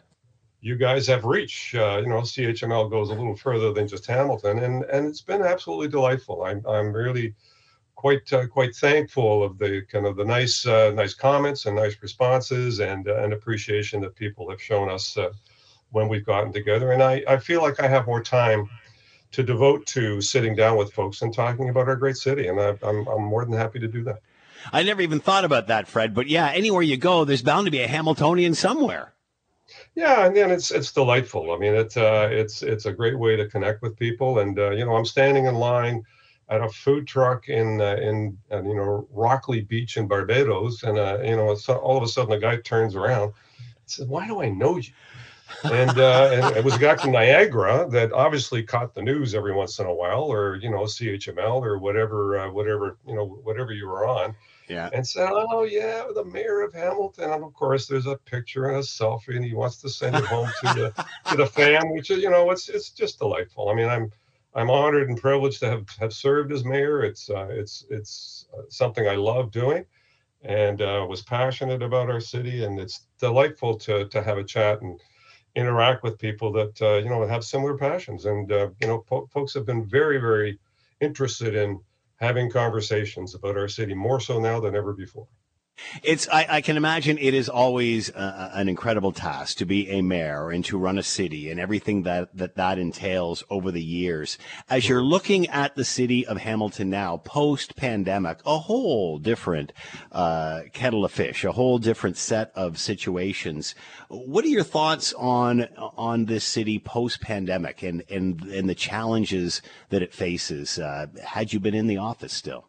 [0.61, 1.75] you guys have reach.
[1.75, 5.41] Uh, you know, CHML goes a little further than just Hamilton, and and it's been
[5.41, 6.43] absolutely delightful.
[6.43, 7.35] I'm I'm really
[7.95, 11.95] quite uh, quite thankful of the kind of the nice uh, nice comments and nice
[12.01, 15.31] responses and uh, and appreciation that people have shown us uh,
[15.93, 16.91] when we've gotten together.
[16.91, 18.69] And I I feel like I have more time
[19.31, 22.77] to devote to sitting down with folks and talking about our great city, and I,
[22.83, 24.19] I'm I'm more than happy to do that.
[24.71, 26.13] I never even thought about that, Fred.
[26.13, 29.13] But yeah, anywhere you go, there's bound to be a Hamiltonian somewhere.
[29.95, 31.51] Yeah, and then it's it's delightful.
[31.51, 34.39] I mean, it's uh, it's it's a great way to connect with people.
[34.39, 36.03] And uh, you know, I'm standing in line
[36.49, 40.97] at a food truck in uh, in uh, you know Rockley Beach in Barbados, and
[40.97, 43.33] uh, you know, all of a sudden the guy turns around, and
[43.85, 44.91] says, "Why do I know you?"
[45.63, 49.53] And, uh, and it was a guy from Niagara that obviously caught the news every
[49.53, 53.71] once in a while, or you know, CHML or whatever, uh, whatever you know, whatever
[53.73, 54.35] you were on
[54.67, 54.89] Yeah.
[54.93, 58.77] and said, "Oh yeah, the mayor of Hamilton." And of course, there's a picture and
[58.77, 62.09] a selfie, and he wants to send it home to the to the fam, which
[62.11, 63.69] is, you know, it's it's just delightful.
[63.69, 64.11] I mean, I'm
[64.55, 67.03] I'm honored and privileged to have have served as mayor.
[67.03, 69.85] It's uh, it's it's uh, something I love doing,
[70.43, 74.81] and uh, was passionate about our city, and it's delightful to to have a chat
[74.81, 74.99] and
[75.55, 78.25] interact with people that uh, you know have similar passions.
[78.25, 80.59] And uh, you know, po- folks have been very very
[81.01, 81.79] interested in
[82.17, 85.27] having conversations about our city more so now than ever before.
[86.03, 90.01] It's I, I can imagine it is always uh, an incredible task to be a
[90.01, 94.37] mayor and to run a city and everything that, that that entails over the years.
[94.69, 99.73] As you're looking at the city of Hamilton now, post pandemic, a whole different
[100.11, 103.75] uh, kettle of fish, a whole different set of situations.
[104.09, 109.61] What are your thoughts on on this city post pandemic and, and and the challenges
[109.89, 110.79] that it faces?
[110.79, 112.67] Uh, had you been in the office still?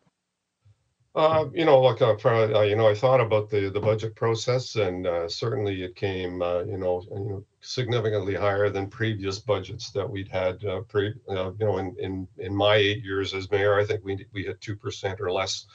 [1.15, 4.75] Uh, you know, look, uh, uh, you know, I thought about the the budget process,
[4.75, 9.93] and uh, certainly it came, uh, you know, you know, significantly higher than previous budgets
[9.93, 10.65] that we'd had.
[10.65, 14.27] Uh, pre, you know, in in in my eight years as mayor, I think we
[14.33, 15.67] we hit two percent or less,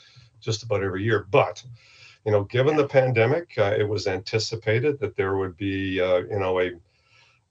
[0.42, 1.26] just about every year.
[1.32, 1.64] But,
[2.26, 6.72] you know, given the pandemic, it was anticipated that there would be, you know, a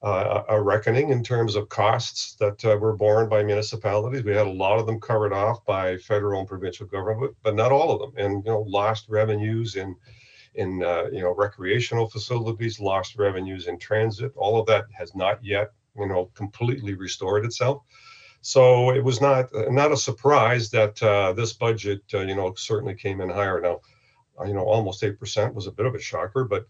[0.02, 4.22] uh, a reckoning in terms of costs that uh, were borne by municipalities.
[4.22, 7.72] We had a lot of them covered off by federal and provincial government, but not
[7.72, 8.12] all of them.
[8.16, 9.96] And you know, lost revenues in
[10.54, 14.32] in uh, you know recreational facilities, lost revenues in transit.
[14.36, 17.82] All of that has not yet you know completely restored itself.
[18.40, 22.94] So it was not not a surprise that uh, this budget uh, you know certainly
[22.94, 23.60] came in higher.
[23.60, 23.80] Now,
[24.40, 26.66] uh, you know, almost eight percent was a bit of a shocker, but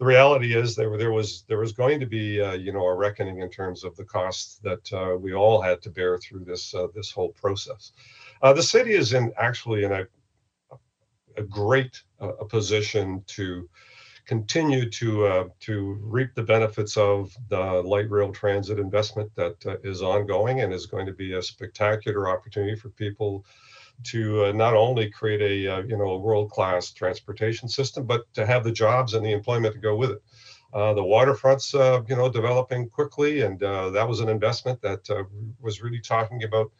[0.00, 2.94] the reality is there there was there was going to be uh, you know a
[2.94, 6.74] reckoning in terms of the costs that uh, we all had to bear through this
[6.74, 7.92] uh, this whole process.
[8.42, 10.06] Uh, the city is in actually in a
[11.36, 13.68] a great uh, a position to
[14.24, 20.00] continue to uh, to reap the benefits of the light rail transit investment that is
[20.00, 23.44] ongoing and is going to be a spectacular opportunity for people
[24.04, 28.32] to uh, not only create a uh, you know a world class transportation system, but
[28.34, 30.22] to have the jobs and the employment to go with it.
[30.72, 35.08] Uh, the waterfront's uh, you know developing quickly, and uh, that was an investment that
[35.10, 35.24] uh,
[35.60, 36.70] was really talking about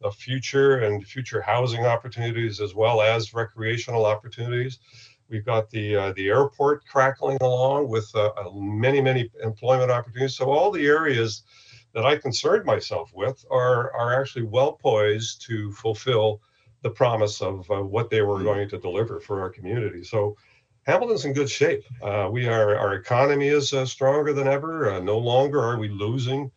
[0.00, 4.78] the future and future housing opportunities as well as recreational opportunities.
[5.28, 8.10] We've got the the airport crackling along with
[8.54, 10.36] many many employment opportunities.
[10.36, 11.42] So all the areas
[11.92, 16.40] that I concerned myself with are are actually well poised to fulfill
[16.82, 20.02] the promise of uh, what they were going to deliver for our community.
[20.02, 20.36] So
[20.86, 21.84] Hamilton's in good shape.
[22.02, 24.92] Uh, we are our economy is uh, stronger than ever.
[24.92, 26.50] Uh, no longer are we losing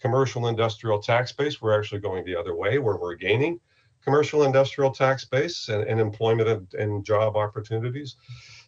[0.00, 1.60] commercial industrial tax base.
[1.60, 3.60] We're actually going the other way, where we're gaining
[4.02, 8.16] commercial industrial tax base and, and employment and, and job opportunities.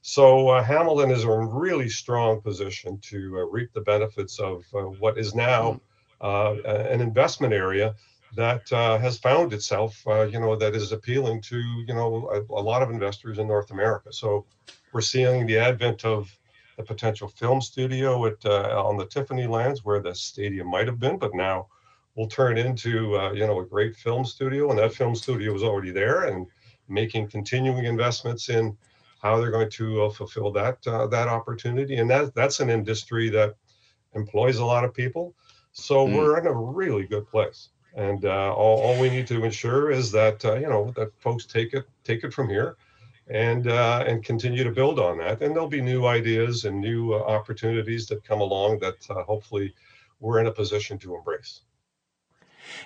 [0.02, 4.64] So uh, Hamilton is in a really strong position to uh, reap the benefits of
[4.74, 5.80] uh, what is now
[6.20, 7.94] uh, an investment area
[8.34, 12.40] that uh, has found itself, uh, you know, that is appealing to, you know, a,
[12.52, 14.12] a, lot of investors in North America.
[14.12, 14.46] So
[14.92, 16.34] we're seeing the advent of
[16.76, 20.98] the potential film studio at uh, on the Tiffany lands where the stadium might have
[20.98, 21.66] been, but now
[22.14, 24.70] will turn into, uh, you know, a great film studio.
[24.70, 26.46] And that film studio is already there and
[26.88, 28.76] making continuing investments in
[29.22, 31.96] how they're going to uh, fulfill that uh, that opportunity.
[31.96, 33.54] And that that's an industry that
[34.14, 35.34] employs a lot of people.
[35.72, 36.16] So mm.
[36.16, 37.68] we're in a really good place.
[37.94, 41.44] And uh, all, all we need to ensure is that uh, you know that folks
[41.44, 42.77] take it take it from here,
[43.28, 45.43] and uh, and continue to build on that.
[45.43, 49.74] And there'll be new ideas and new uh, opportunities that come along that uh, hopefully
[50.20, 51.60] we're in a position to embrace.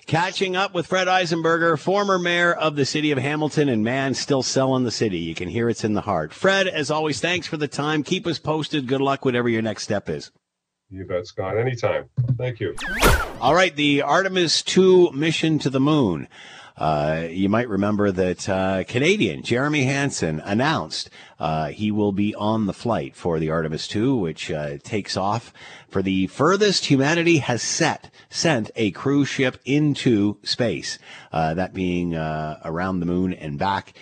[0.06, 4.42] Catching up with Fred Eisenberger, former mayor of the city of Hamilton, and man, still
[4.42, 5.18] selling the city.
[5.18, 6.32] You can hear it's in the heart.
[6.32, 8.02] Fred, as always, thanks for the time.
[8.02, 8.86] Keep us posted.
[8.86, 10.30] Good luck, whatever your next step is.
[10.90, 11.58] You bet, Scott.
[11.58, 12.08] Anytime.
[12.38, 12.76] Thank you.
[13.40, 16.28] All right, the Artemis 2 mission to the moon.
[16.76, 22.66] Uh, you might remember that uh, Canadian Jeremy Hansen announced uh, he will be on
[22.66, 25.52] the flight for the Artemis 2, which uh, takes off
[25.88, 30.98] for the furthest humanity has set sent a cruise ship into space.
[31.32, 33.92] Uh, that being uh, around the moon and back.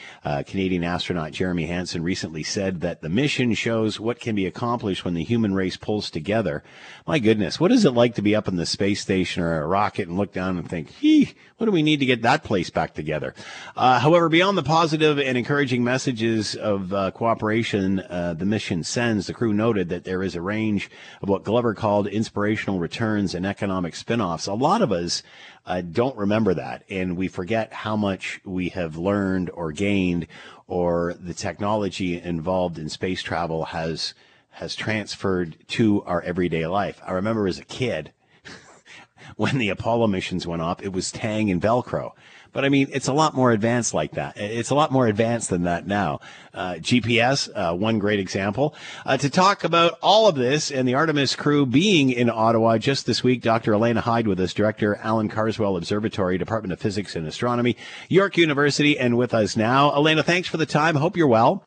[0.47, 5.15] Canadian astronaut Jeremy Hansen recently said that the mission shows what can be accomplished when
[5.15, 6.63] the human race pulls together.
[7.07, 9.67] My goodness, what is it like to be up in the space station or a
[9.67, 12.71] rocket and look down and think, "He, what do we need to get that place
[12.71, 13.35] back together?"
[13.75, 16.91] however, beyond the positive and encouraging messages of
[17.25, 20.91] cooperation uh, the mission sends, the crew noted that there is a range
[21.23, 24.47] of what Glover called inspirational returns and economic spin-offs.
[24.47, 25.23] A lot of us
[25.65, 30.27] uh, don't remember that, and we forget how much we have learned or gained,
[30.67, 34.13] or the technology involved in space travel has
[34.51, 37.01] has transferred to our everyday life.
[37.07, 38.13] I remember as a kid
[39.37, 42.13] when the Apollo missions went off, it was Tang and Velcro.
[42.55, 44.37] But I mean, it's a lot more advanced like that.
[44.37, 46.21] It's a lot more advanced than that now.
[46.55, 48.77] Uh, GPS, uh, one great example.
[49.05, 53.07] Uh, to talk about all of this and the Artemis crew being in Ottawa just
[53.07, 53.73] this week, Dr.
[53.73, 57.77] Elaina Hyde with us, Director Allan Carswell Observatory, Department of Physics and Astronomy,
[58.09, 59.91] York University, and with us now.
[59.91, 60.95] Elaina, thanks for the time.
[60.95, 61.67] Hope you're well.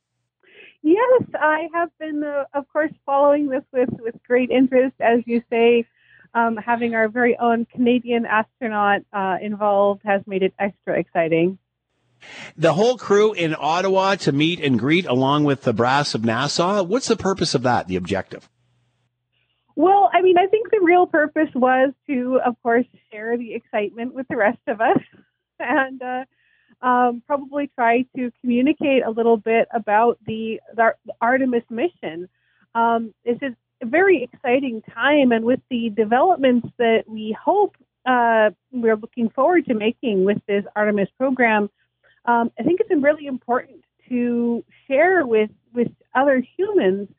[0.84, 4.96] Yes, I have been, uh, of course, following this with, with great interest.
[5.02, 5.86] As you say,
[6.38, 11.58] um, having our very own Canadian astronaut uh, involved has made it extra exciting.
[12.56, 16.86] The whole crew in Ottawa to meet and greet along with the brass of NASA.
[16.86, 18.50] What's the purpose of that, the objective?
[19.76, 24.14] Well, I mean, I think the real purpose was to, of course, share the excitement
[24.14, 24.98] with the rest of us
[25.60, 32.30] and uh, um, probably try to communicate a little bit about the, the Artemis mission.
[32.76, 37.76] Um, this is very exciting time, and with the developments that we hope
[38.06, 41.70] uh, we're looking forward to making with this Artemis program,
[42.26, 47.10] um, I think it's really important to share with with other humans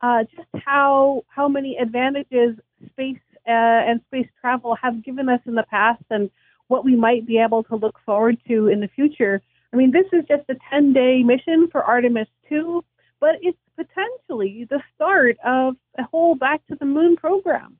[0.00, 2.56] uh, just how how many advantages
[2.92, 3.50] space uh,
[3.88, 6.30] and space travel have given us in the past, and
[6.68, 9.40] what we might be able to look forward to in the future.
[9.72, 12.82] I mean, this is just a 10 day mission for Artemis 2
[13.20, 17.78] but it's potentially the start of a whole back to the moon program.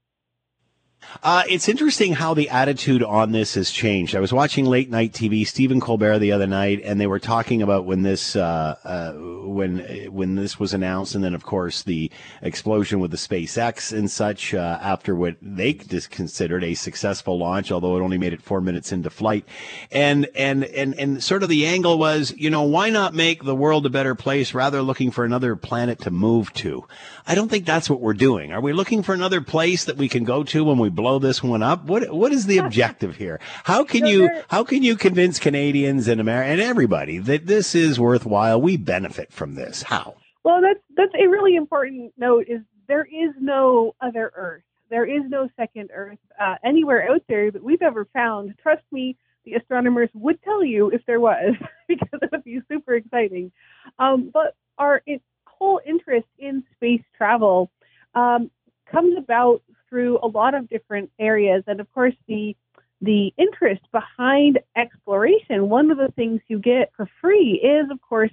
[1.23, 4.15] Uh, it's interesting how the attitude on this has changed.
[4.15, 7.63] I was watching late night TV, Stephen Colbert the other night, and they were talking
[7.63, 9.79] about when this uh, uh, when
[10.13, 12.11] when this was announced, and then of course the
[12.43, 17.97] explosion with the SpaceX and such uh, after what they considered a successful launch, although
[17.97, 19.45] it only made it four minutes into flight,
[19.91, 23.57] and and and and sort of the angle was, you know, why not make the
[23.57, 26.85] world a better place rather looking for another planet to move to?
[27.27, 28.53] I don't think that's what we're doing.
[28.53, 31.43] Are we looking for another place that we can go to when we blow this
[31.43, 31.85] one up?
[31.85, 33.41] What what is the objective here?
[33.65, 37.99] How can you how can you convince Canadians and America and everybody that this is
[37.99, 38.61] worthwhile?
[38.61, 39.83] We benefit from this.
[39.83, 40.15] How?
[40.45, 42.47] Well, that's that's a really important note.
[42.49, 44.63] Is there is no other Earth.
[44.91, 48.55] There is no second Earth uh, anywhere out there that we've ever found.
[48.63, 51.55] Trust me, the astronomers would tell you if there was,
[51.89, 53.53] because it would be super exciting.
[53.99, 55.03] Um, but our
[55.47, 57.71] whole interest in space travel
[58.15, 58.51] um,
[58.91, 62.57] comes about through a lot of different areas, and of course the
[63.01, 65.69] the interest behind exploration.
[65.69, 68.33] One of the things you get for free is, of course,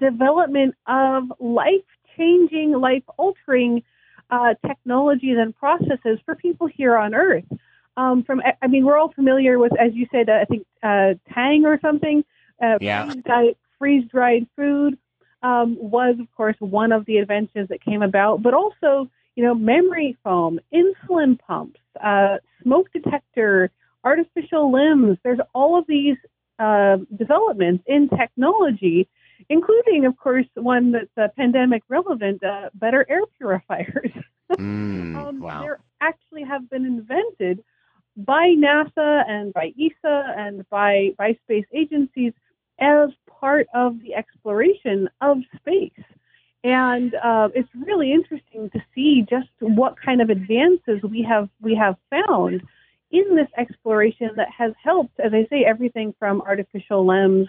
[0.00, 1.82] development of life
[2.16, 3.82] changing, life altering
[4.30, 7.44] uh, technologies and processes for people here on Earth.
[7.96, 11.14] Um, from, I mean, we're all familiar with, as you said, uh, I think uh,
[11.32, 12.24] Tang or something.
[12.62, 13.12] Uh, yeah.
[13.78, 14.96] Freeze dried food
[15.42, 19.54] um, was, of course, one of the inventions that came about, but also, you know,
[19.54, 23.70] memory foam, insulin pumps, uh, smoke detector
[24.04, 25.18] artificial limbs.
[25.24, 26.16] There's all of these
[26.58, 29.08] uh, developments in technology,
[29.48, 34.10] including, of course, one that's uh, pandemic relevant, uh, better air purifiers.
[34.58, 35.62] Mm, um, wow.
[35.62, 37.64] There actually have been invented
[38.14, 42.34] by NASA and by ESA and by, by space agencies
[42.78, 46.04] as part of the exploration of space.
[46.64, 51.74] And uh, it's really interesting to see just what kind of advances we have we
[51.74, 52.62] have found
[53.10, 57.48] in this exploration that has helped, as I say, everything from artificial limbs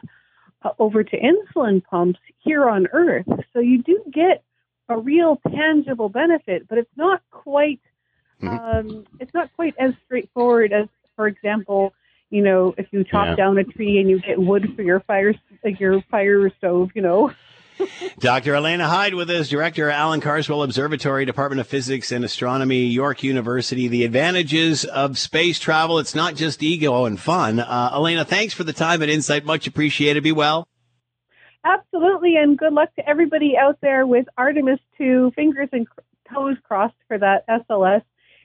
[0.63, 3.25] uh, over to insulin pumps here on Earth.
[3.53, 4.43] So you do get
[4.89, 7.79] a real tangible benefit, but it's not quite
[8.43, 11.93] um, it's not quite as straightforward as, for example,
[12.31, 13.35] you know, if you chop Yeah.
[13.35, 15.33] down a tree and you get wood for your fire
[15.79, 17.31] your fire stove, you know.
[18.19, 18.53] Dr.
[18.53, 23.87] Elaina Hyde with us, Director, Allan Carswell Observatory, Department of Physics and Astronomy, York University.
[23.87, 27.59] The advantages of space travel, it's not just ego and fun.
[27.59, 29.45] Uh, Elaina, thanks for the time and insight.
[29.45, 30.23] Much appreciated.
[30.23, 30.67] Be well.
[31.63, 35.31] Absolutely, and good luck to everybody out there with Artemis 2.
[35.35, 35.87] Fingers and
[36.31, 38.03] toes crossed for that SLS.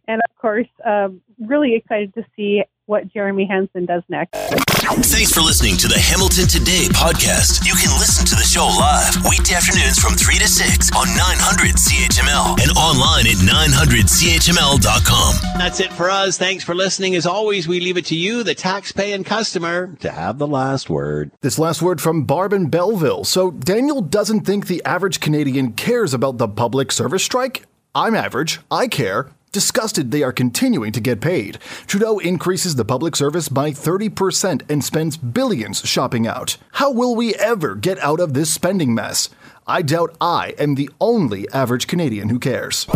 [0.08, 4.34] And of course, um, really excited to see what Jeremy Hansen does next.
[4.34, 7.64] Thanks for listening to the Hamilton Today podcast.
[7.64, 11.76] You can listen to the show live weekday afternoons from 3 to 6 on 900
[11.78, 15.34] CHML and online at 900CHML.com.
[15.56, 16.36] That's it for us.
[16.36, 17.14] Thanks for listening.
[17.14, 21.30] As always, we leave it to you, the tax-paying customer, to have the last word.
[21.42, 23.22] This last word from Barb in Belleville.
[23.22, 27.66] So Daniel doesn't think the average Canadian cares about the public service strike?
[27.94, 28.58] I'm average.
[28.68, 29.30] I care.
[29.52, 31.58] Disgusted they are continuing to get paid.
[31.88, 36.56] Trudeau increases the public service by 30% and spends billions shopping out.
[36.72, 39.28] How will we ever get out of this spending mess?
[39.66, 42.86] I doubt I am the only average Canadian who cares.